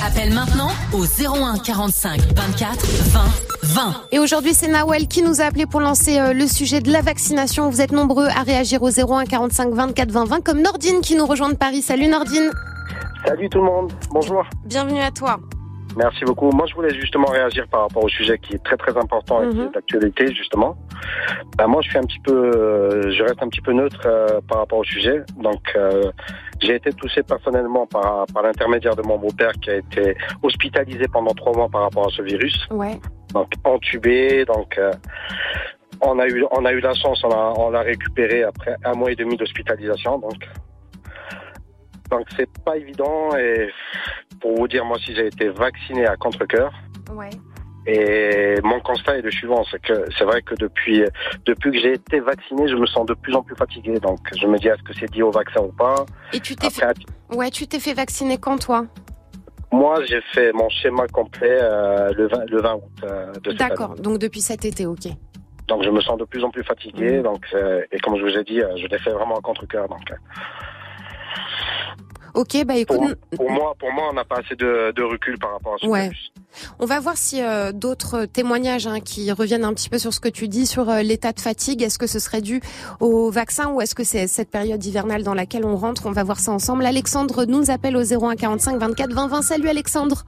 Appelle 0.06 0.34
maintenant 0.34 0.68
au 0.92 1.06
01 1.06 1.60
45 1.60 2.20
24 2.36 2.86
20 2.86 3.22
20. 3.64 3.94
Et 4.12 4.20
aujourd'hui, 4.20 4.54
c'est 4.54 4.68
Nawel 4.68 5.08
qui 5.08 5.22
nous 5.22 5.40
a 5.40 5.46
appelé 5.46 5.66
pour 5.66 5.80
lancer 5.80 6.20
euh, 6.20 6.34
le 6.34 6.48
sujet 6.48 6.82
de 6.82 6.92
la 6.92 7.02
vaccination. 7.02 7.70
Vous 7.70 7.80
êtes 7.80 7.94
nombreux 7.94 8.28
à 8.28 8.44
réagir 8.44 8.84
au 8.84 8.90
01 8.90 9.24
45 9.24 9.74
24 9.74 10.12
20 10.12 10.26
20 10.26 10.44
comme 10.44 10.62
Nordine 10.62 11.00
qui 11.00 11.16
nous 11.16 11.26
rejoint 11.26 11.50
de 11.50 11.56
Paris. 11.56 11.82
Salut 11.82 12.10
Nordine. 12.10 12.52
Salut 13.26 13.48
tout 13.48 13.60
le 13.60 13.66
monde, 13.66 13.94
bonjour. 14.12 14.44
Bienvenue 14.66 15.02
à 15.02 15.12
toi. 15.12 15.40
Merci 15.98 16.24
beaucoup. 16.24 16.50
Moi, 16.52 16.66
je 16.68 16.76
voulais 16.76 16.94
justement 16.94 17.28
réagir 17.28 17.68
par 17.68 17.82
rapport 17.82 18.04
au 18.04 18.10
sujet 18.10 18.38
qui 18.38 18.56
est 18.56 18.64
très 18.64 18.78
très 18.78 18.96
important 18.98 19.44
et 19.44 19.50
qui 19.50 19.62
est 19.62 19.74
d'actualité 19.74 20.34
justement. 20.34 20.76
Ben, 21.58 21.68
moi, 21.68 21.82
je 21.82 21.90
suis 21.90 21.98
un 21.98 22.04
petit 22.04 22.20
peu, 22.20 22.52
euh, 22.56 23.12
je 23.12 23.24
reste 23.24 23.42
un 23.42 23.50
petit 23.50 23.62
peu 23.62 23.74
neutre 23.74 24.02
euh, 24.06 24.40
par 24.48 24.60
rapport 24.60 24.80
au 24.80 24.84
sujet. 24.84 25.22
Donc, 25.38 25.62
euh, 25.76 26.12
j'ai 26.62 26.76
été 26.76 26.92
touché 26.94 27.24
personnellement 27.24 27.88
par, 27.88 28.26
par 28.34 28.44
l'intermédiaire 28.44 28.96
de 28.96 29.02
mon 29.02 29.18
beau-père 29.18 29.52
qui 29.62 29.72
a 29.72 29.78
été 29.78 30.16
hospitalisé 30.44 31.06
pendant 31.12 31.34
trois 31.34 31.54
mois 31.54 31.70
par 31.70 31.82
rapport 31.82 32.08
à 32.08 32.12
ce 32.12 32.22
virus. 32.22 32.68
Ouais. 32.72 33.00
Donc, 33.34 33.52
entubé. 33.64 34.46
Donc, 34.46 34.78
euh, 34.78 34.92
on 36.02 36.20
a 36.20 36.28
eu, 36.28 36.46
on 36.52 36.66
a 36.66 36.72
eu 36.72 36.80
la 36.80 36.94
chance, 36.94 37.24
on 37.24 37.30
l'a 37.30 37.54
on 37.58 37.70
l'a 37.72 37.82
récupéré 37.82 38.44
après 38.44 38.76
un 38.86 38.94
mois 38.94 39.12
et 39.12 39.16
demi 39.16 39.38
d'hospitalisation. 39.38 40.20
Donc, 40.20 40.38
donc 42.10 42.28
c'est 42.36 42.50
pas 42.64 42.78
évident 42.78 43.36
et 43.38 43.70
pour 44.42 44.56
vous 44.56 44.68
dire 44.68 44.86
moi 44.86 44.98
si 45.00 45.16
j'ai 45.16 45.28
été 45.28 45.50
vacciné 45.50 46.06
à 46.06 46.16
contre-cœur. 46.16 46.72
Ouais. 47.14 47.30
Et 47.88 48.56
mon 48.64 48.80
constat 48.82 49.18
est 49.18 49.22
le 49.22 49.32
suivant, 49.32 49.64
c'est 49.72 49.82
que 49.82 50.06
c'est 50.18 50.24
vrai 50.24 50.42
que 50.42 50.54
depuis 50.56 51.04
depuis 51.46 51.72
que 51.72 51.80
j'ai 51.80 51.94
été 51.94 52.20
vacciné, 52.20 52.68
je 52.68 52.76
me 52.76 52.86
sens 52.86 53.06
de 53.06 53.14
plus 53.14 53.34
en 53.36 53.42
plus 53.42 53.56
fatigué. 53.56 54.00
Donc 54.00 54.20
je 54.40 54.46
me 54.48 54.58
dis 54.58 54.68
est-ce 54.68 54.84
que 54.84 54.94
c'est 54.94 55.10
dit 55.12 55.24
au 55.24 55.32
vaccin 55.32 55.62
ou 55.62 55.72
pas? 55.72 56.06
Et 56.34 56.40
tu 56.40 56.56
t'es 56.56 56.70
fait... 56.70 56.86
Ouais, 57.34 57.50
tu 57.50 57.68
t'es 57.68 57.80
fait 57.80 57.94
vacciner 57.94 58.38
quand 58.38 58.58
toi? 58.58 58.86
Moi 59.72 60.04
j'ai 60.06 60.22
fait 60.34 60.52
mon 60.52 60.70
schéma 60.70 61.08
complet 61.08 61.58
euh, 61.62 62.12
le 62.14 62.28
20 62.28 62.46
le 62.50 62.62
20 62.62 62.74
août 62.74 62.82
euh, 63.04 63.34
de 63.44 63.52
cette. 63.52 63.60
D'accord. 63.60 63.96
Donc 63.96 64.20
depuis 64.20 64.42
cet 64.42 64.66
été, 64.66 64.86
ok. 64.86 65.08
Donc 65.68 65.84
je 65.84 65.90
me 65.90 66.02
sens 66.02 66.18
de 66.18 66.26
plus 66.26 66.44
en 66.44 66.50
plus 66.50 66.64
fatigué. 66.64 67.22
Donc 67.22 67.46
euh, 67.54 67.84
et 67.92 68.00
comme 68.00 68.18
je 68.18 68.24
vous 68.24 68.38
ai 68.38 68.44
dit, 68.44 68.62
euh, 68.62 68.76
je 68.78 68.88
l'ai 68.88 69.00
fait 69.00 69.12
vraiment 69.12 69.38
à 69.38 69.42
contre-cœur. 69.42 69.88
Donc 69.88 70.02
Ok, 72.36 72.64
bah 72.66 72.76
écoute, 72.76 72.98
pour, 73.32 73.38
pour 73.38 73.52
moi 73.52 73.74
pour 73.80 73.92
moi 73.92 74.06
on 74.12 74.14
n'a 74.14 74.24
pas 74.24 74.38
assez 74.40 74.56
de, 74.56 74.92
de 74.92 75.04
recul 75.04 75.38
par 75.40 75.52
rapport 75.54 75.74
à 75.74 75.78
ce 75.82 75.88
Ouais. 75.88 76.02
virus. 76.04 76.32
on 76.80 76.86
va 76.86 77.00
voir 77.00 77.18
si 77.18 77.42
euh, 77.42 77.72
d'autres 77.72 78.26
témoignages 78.26 78.88
hein, 78.88 79.00
qui 79.00 79.32
reviennent 79.32 79.64
un 79.66 79.74
petit 79.74 79.90
peu 79.90 79.98
sur 79.98 80.14
ce 80.14 80.20
que 80.20 80.30
tu 80.30 80.48
dis 80.48 80.66
sur 80.66 80.90
euh, 80.90 81.02
l'état 81.02 81.32
de 81.32 81.40
fatigue. 81.40 81.82
Est-ce 81.82 81.98
que 81.98 82.08
ce 82.08 82.20
serait 82.20 82.42
dû 82.42 82.62
au 83.00 83.32
vaccin 83.32 83.70
ou 83.72 83.82
est-ce 83.82 83.96
que 83.96 84.04
c'est 84.04 84.28
cette 84.28 84.50
période 84.52 84.84
hivernale 84.84 85.24
dans 85.24 85.34
laquelle 85.34 85.66
on 85.66 85.76
rentre? 85.76 86.06
On 86.06 86.12
va 86.12 86.24
voir 86.24 86.40
ça 86.40 86.52
ensemble. 86.52 86.86
Alexandre 86.86 87.46
nous 87.46 87.70
appelle 87.72 87.98
au 87.98 88.02
01 88.04 88.36
45 88.36 88.78
24 88.78 89.14
20 89.14 89.28
20. 89.28 89.42
Salut 89.42 89.70
Alexandre. 89.70 90.24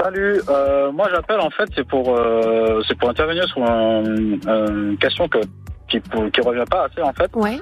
Salut, 0.00 0.40
euh, 0.48 0.90
moi 0.90 1.08
j'appelle 1.10 1.40
en 1.40 1.50
fait 1.50 1.68
c'est 1.76 1.86
pour 1.86 2.16
euh, 2.16 2.80
c'est 2.88 2.96
pour 2.98 3.10
intervenir 3.10 3.44
sur 3.48 3.62
un- 3.62 4.02
une 4.04 4.96
question 4.98 5.28
que 5.28 5.38
qui 5.88 6.00
qui 6.00 6.40
revient 6.40 6.64
pas 6.70 6.86
assez 6.86 7.02
en 7.02 7.12
fait. 7.12 7.30
Ouais. 7.36 7.58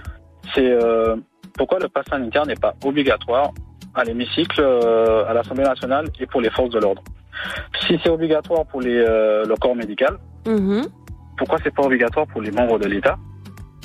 C'est 0.55 0.71
euh, 0.71 1.17
pourquoi 1.57 1.79
le 1.79 1.89
pass 1.89 2.05
sanitaire 2.09 2.47
n'est 2.47 2.55
pas 2.57 2.75
obligatoire 2.85 3.51
à 3.95 4.05
l'hémicycle, 4.05 4.61
euh, 4.61 5.25
à 5.29 5.35
l'Assemblée 5.35 5.65
nationale 5.65 6.07
et 6.21 6.27
pour 6.27 6.41
les 6.41 6.51
forces 6.51 6.71
de 6.71 6.79
l'ordre? 6.79 7.03
Si 7.87 7.99
c'est 8.03 8.11
obligatoire 8.11 8.65
pour 8.67 8.81
les 8.81 8.97
euh, 8.97 9.45
le 9.47 9.55
corps 9.57 9.75
médical, 9.77 10.17
Mhm. 10.47 10.87
pourquoi 11.37 11.59
c'est 11.63 11.75
pas 11.75 11.83
obligatoire 11.83 12.27
pour 12.29 12.43
les 12.43 12.51
membres 12.51 12.79
de 12.79 12.87
l'État? 12.87 13.17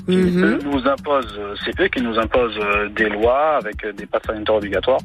Qui 0.08 0.18
Mhm. 0.18 0.44
eux 0.44 0.60
nous 0.64 0.88
imposent, 0.88 1.40
c'est 1.64 1.80
eux 1.80 1.88
qui 1.88 2.02
nous 2.02 2.18
imposent 2.20 2.60
euh, 2.62 2.90
des 2.90 3.10
lois 3.10 3.58
avec 3.58 3.86
des 3.96 4.06
passes 4.06 4.24
sanitaires 4.28 4.56
obligatoires. 4.56 5.00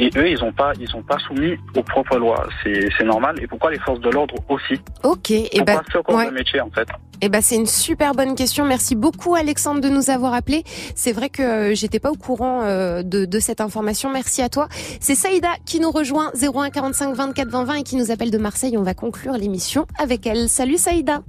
Et 0.00 0.10
eux, 0.16 0.28
ils 0.28 0.42
ont 0.44 0.52
pas, 0.52 0.72
ils 0.78 0.88
sont 0.88 1.02
pas 1.02 1.18
soumis 1.18 1.56
aux 1.76 1.82
propres 1.82 2.18
lois. 2.18 2.46
C'est, 2.62 3.04
normal. 3.04 3.34
Et 3.42 3.46
pourquoi 3.48 3.70
les 3.72 3.80
forces 3.80 3.98
de 4.00 4.10
l'ordre 4.10 4.34
aussi? 4.48 4.80
Ok. 5.02 5.30
Et 5.32 5.48
Pourquoi 5.58 5.82
ce 5.92 5.98
corps 5.98 6.14
ouais. 6.16 6.26
de 6.26 6.34
métier 6.34 6.60
en 6.60 6.70
fait? 6.70 6.86
Eh 7.20 7.28
ben 7.28 7.40
c'est 7.40 7.56
une 7.56 7.66
super 7.66 8.12
bonne 8.14 8.34
question. 8.36 8.64
Merci 8.64 8.94
beaucoup 8.94 9.34
Alexandre 9.34 9.80
de 9.80 9.88
nous 9.88 10.10
avoir 10.10 10.34
appelé. 10.34 10.62
C'est 10.94 11.12
vrai 11.12 11.28
que 11.30 11.42
euh, 11.42 11.74
j'étais 11.74 11.98
pas 11.98 12.10
au 12.12 12.16
courant 12.16 12.62
euh, 12.62 13.02
de, 13.02 13.24
de 13.24 13.38
cette 13.40 13.60
information. 13.60 14.10
Merci 14.12 14.40
à 14.42 14.48
toi. 14.48 14.68
C'est 15.00 15.14
Saïda 15.16 15.48
qui 15.66 15.80
nous 15.80 15.90
rejoint 15.90 16.30
01 16.40 16.70
45 16.70 17.14
24 17.14 17.48
20 17.48 17.64
20 17.64 17.74
et 17.74 17.82
qui 17.82 17.96
nous 17.96 18.10
appelle 18.12 18.30
de 18.30 18.38
Marseille. 18.38 18.76
On 18.78 18.82
va 18.82 18.94
conclure 18.94 19.32
l'émission 19.32 19.86
avec 19.98 20.26
elle. 20.26 20.48
Salut 20.48 20.76
Saïda. 20.78 21.22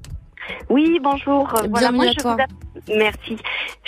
Oui, 0.70 1.00
bonjour. 1.04 1.48
Voilà, 1.50 1.68
Bienvenue 1.92 1.98
moi, 1.98 2.06
à 2.06 2.12
je 2.12 2.18
toi. 2.20 2.32
vous 2.34 2.38
Merci. 2.88 3.38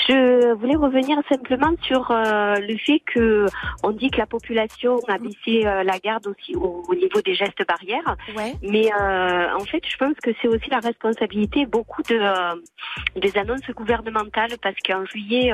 Je 0.08 0.54
voulais 0.56 0.76
revenir 0.76 1.18
simplement 1.30 1.72
sur 1.84 2.12
euh, 2.12 2.56
le 2.56 2.78
fait 2.78 3.00
que 3.06 3.46
on 3.84 3.92
dit 3.92 4.10
que 4.10 4.18
la 4.18 4.26
population 4.26 4.98
a 5.08 5.18
baissé 5.18 5.66
euh, 5.66 5.84
la 5.84 6.00
garde 6.00 6.28
aussi 6.28 6.56
au, 6.56 6.84
au 6.88 6.96
niveau 6.96 7.22
des 7.22 7.34
gestes 7.36 7.66
barrières. 7.68 8.16
Ouais. 8.36 8.54
Mais 8.62 8.90
euh, 8.94 9.56
en 9.56 9.64
fait, 9.66 9.84
je 9.88 9.96
pense 9.98 10.16
que 10.24 10.32
c'est 10.42 10.48
aussi 10.48 10.70
la 10.70 10.80
responsabilité 10.80 11.66
beaucoup 11.66 12.02
de 12.04 12.20
des 13.20 13.38
annonces 13.38 13.70
gouvernementales 13.76 14.58
parce 14.62 14.76
qu'en 14.86 15.06
juillet, 15.06 15.52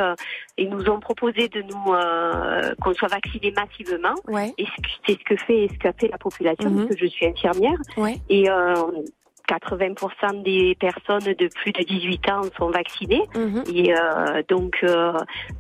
ils 0.58 0.70
nous 0.70 0.90
ont 0.90 1.00
proposé 1.00 1.50
de 1.50 1.62
nous 1.62 2.76
qu'on 2.82 2.94
soit 2.94 3.08
vaccinés 3.10 3.54
massivement. 3.56 4.16
Ouais. 4.28 4.54
Et 4.58 4.66
ce- 4.66 4.72
c'est 5.06 5.14
ce 5.14 5.24
que 5.24 5.36
fait 5.36 5.68
ce 5.74 5.78
qu'a 5.80 5.94
fait 5.94 6.08
la 6.08 6.18
population 6.18 6.70
Mhm. 6.70 6.78
parce 6.88 6.90
que 6.96 6.98
je 6.98 7.08
suis 7.08 7.26
infirmière. 7.28 7.78
Ouais. 7.98 8.16
Et 8.30 8.48
80% 9.48 10.44
des 10.44 10.76
personnes 10.80 11.24
de 11.34 11.48
plus 11.62 11.72
de 11.72 11.84
18 11.84 12.30
ans 12.30 12.42
sont 12.58 12.70
vaccinées. 12.70 13.24
Mhm. 13.36 13.64
Et 13.74 13.94
euh, 13.94 14.42
donc, 14.50 14.78
euh, 14.84 15.14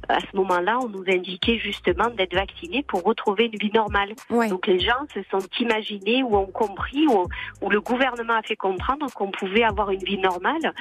à 0.10 0.20
ce 0.20 0.36
moment-là, 0.36 0.80
on 0.84 0.90
nous 0.90 1.04
indiquait 1.08 1.58
justement 1.58 2.10
d'être 2.10 2.34
vaccinés 2.36 2.84
pour 2.88 3.04
retrouver 3.04 3.46
une 3.46 3.58
vie 3.60 3.72
normale. 3.74 4.10
Ouais. 4.30 4.50
Donc, 4.50 4.68
les 4.68 4.80
gens 4.80 5.02
se 5.14 5.20
sont 5.32 5.46
imaginés 5.60 6.24
ou 6.24 6.36
ont 6.36 6.46
compris, 6.48 7.08
ou, 7.08 7.26
ou 7.62 7.70
le 7.70 7.82
gouvernement 7.82 8.34
a 8.36 8.42
fait 8.42 8.56
comprendre 8.56 9.06
qu'on 9.16 9.32
pouvait 9.32 9.64
avoir 9.64 9.90
une 9.92 10.04
vie 10.04 10.18
normale. 10.20 10.74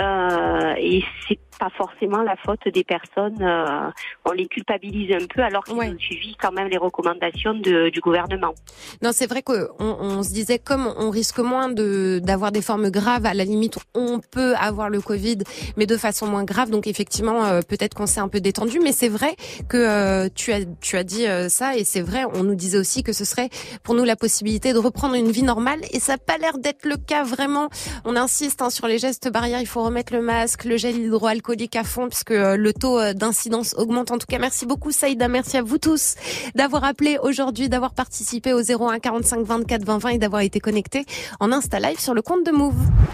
Euh, 0.00 0.74
et 0.78 1.04
c'est 1.28 1.38
pas 1.58 1.70
forcément 1.76 2.22
la 2.22 2.36
faute 2.36 2.66
des 2.68 2.84
personnes. 2.84 3.40
euh, 3.42 3.90
on 4.24 4.32
les 4.32 4.46
culpabilise 4.46 5.12
un 5.14 5.26
peu 5.26 5.42
alors 5.42 5.64
qu'ils 5.64 5.76
ont 5.78 5.98
suivi 5.98 6.34
quand 6.36 6.50
même 6.52 6.68
les 6.68 6.76
recommandations 6.78 7.54
de- 7.54 7.90
du 7.90 8.00
gouvernement. 8.00 8.54
Non, 9.02 9.10
c'est 9.12 9.28
vrai 9.28 9.42
qu'on 9.42 9.66
on 9.78 10.22
se 10.22 10.32
disait 10.32 10.58
comme 10.58 10.86
on 10.98 11.10
risque 11.10 11.38
moins 11.38 11.68
de 11.68 12.18
d'avoir 12.22 12.50
des 12.54 12.62
formes 12.62 12.88
graves, 12.88 13.26
à 13.26 13.34
la 13.34 13.44
limite 13.44 13.78
on 13.94 14.20
peut 14.20 14.54
avoir 14.56 14.88
le 14.88 15.02
Covid, 15.02 15.38
mais 15.76 15.84
de 15.84 15.96
façon 15.98 16.26
moins 16.26 16.44
grave. 16.44 16.70
Donc 16.70 16.86
effectivement, 16.86 17.44
euh, 17.44 17.60
peut-être 17.60 17.94
qu'on 17.94 18.06
s'est 18.06 18.20
un 18.20 18.28
peu 18.28 18.40
détendu, 18.40 18.80
mais 18.80 18.92
c'est 18.92 19.08
vrai 19.08 19.36
que 19.68 19.76
euh, 19.76 20.28
tu 20.34 20.52
as 20.52 20.60
tu 20.80 20.96
as 20.96 21.04
dit 21.04 21.26
euh, 21.26 21.48
ça 21.50 21.76
et 21.76 21.84
c'est 21.84 22.00
vrai. 22.00 22.22
On 22.34 22.44
nous 22.44 22.54
disait 22.54 22.78
aussi 22.78 23.02
que 23.02 23.12
ce 23.12 23.24
serait 23.24 23.50
pour 23.82 23.94
nous 23.94 24.04
la 24.04 24.16
possibilité 24.16 24.72
de 24.72 24.78
reprendre 24.78 25.14
une 25.14 25.30
vie 25.30 25.42
normale 25.42 25.80
et 25.90 26.00
ça 26.00 26.12
n'a 26.12 26.18
pas 26.18 26.38
l'air 26.38 26.58
d'être 26.58 26.86
le 26.86 26.96
cas 26.96 27.24
vraiment. 27.24 27.68
On 28.04 28.16
insiste 28.16 28.62
hein, 28.62 28.70
sur 28.70 28.86
les 28.86 28.98
gestes 28.98 29.30
barrières. 29.30 29.60
Il 29.60 29.66
faut 29.66 29.82
remettre 29.82 30.12
le 30.12 30.22
masque, 30.22 30.64
le 30.64 30.76
gel 30.76 30.96
hydroalcoolique 30.96 31.76
à 31.76 31.84
fond 31.84 32.08
puisque 32.08 32.30
euh, 32.30 32.56
le 32.56 32.72
taux 32.72 32.98
euh, 32.98 33.12
d'incidence 33.12 33.74
augmente. 33.76 34.10
En 34.10 34.18
tout 34.18 34.26
cas, 34.28 34.38
merci 34.38 34.66
beaucoup 34.66 34.90
Saïda, 34.90 35.28
merci 35.28 35.56
à 35.56 35.62
vous 35.62 35.78
tous 35.78 36.14
d'avoir 36.54 36.84
appelé 36.84 37.18
aujourd'hui, 37.22 37.68
d'avoir 37.68 37.94
participé 37.94 38.52
au 38.52 38.60
01 38.60 38.98
45 38.98 39.44
24 39.44 39.84
20 39.84 39.98
20 39.98 40.08
et 40.10 40.18
d'avoir 40.18 40.42
été 40.42 40.60
connectés 40.60 41.04
en 41.40 41.52
Insta 41.52 41.80
Live 41.80 41.98
sur 41.98 42.14
le 42.14 42.22
compte 42.22 42.43
de 42.44 42.52
Move. 42.52 43.04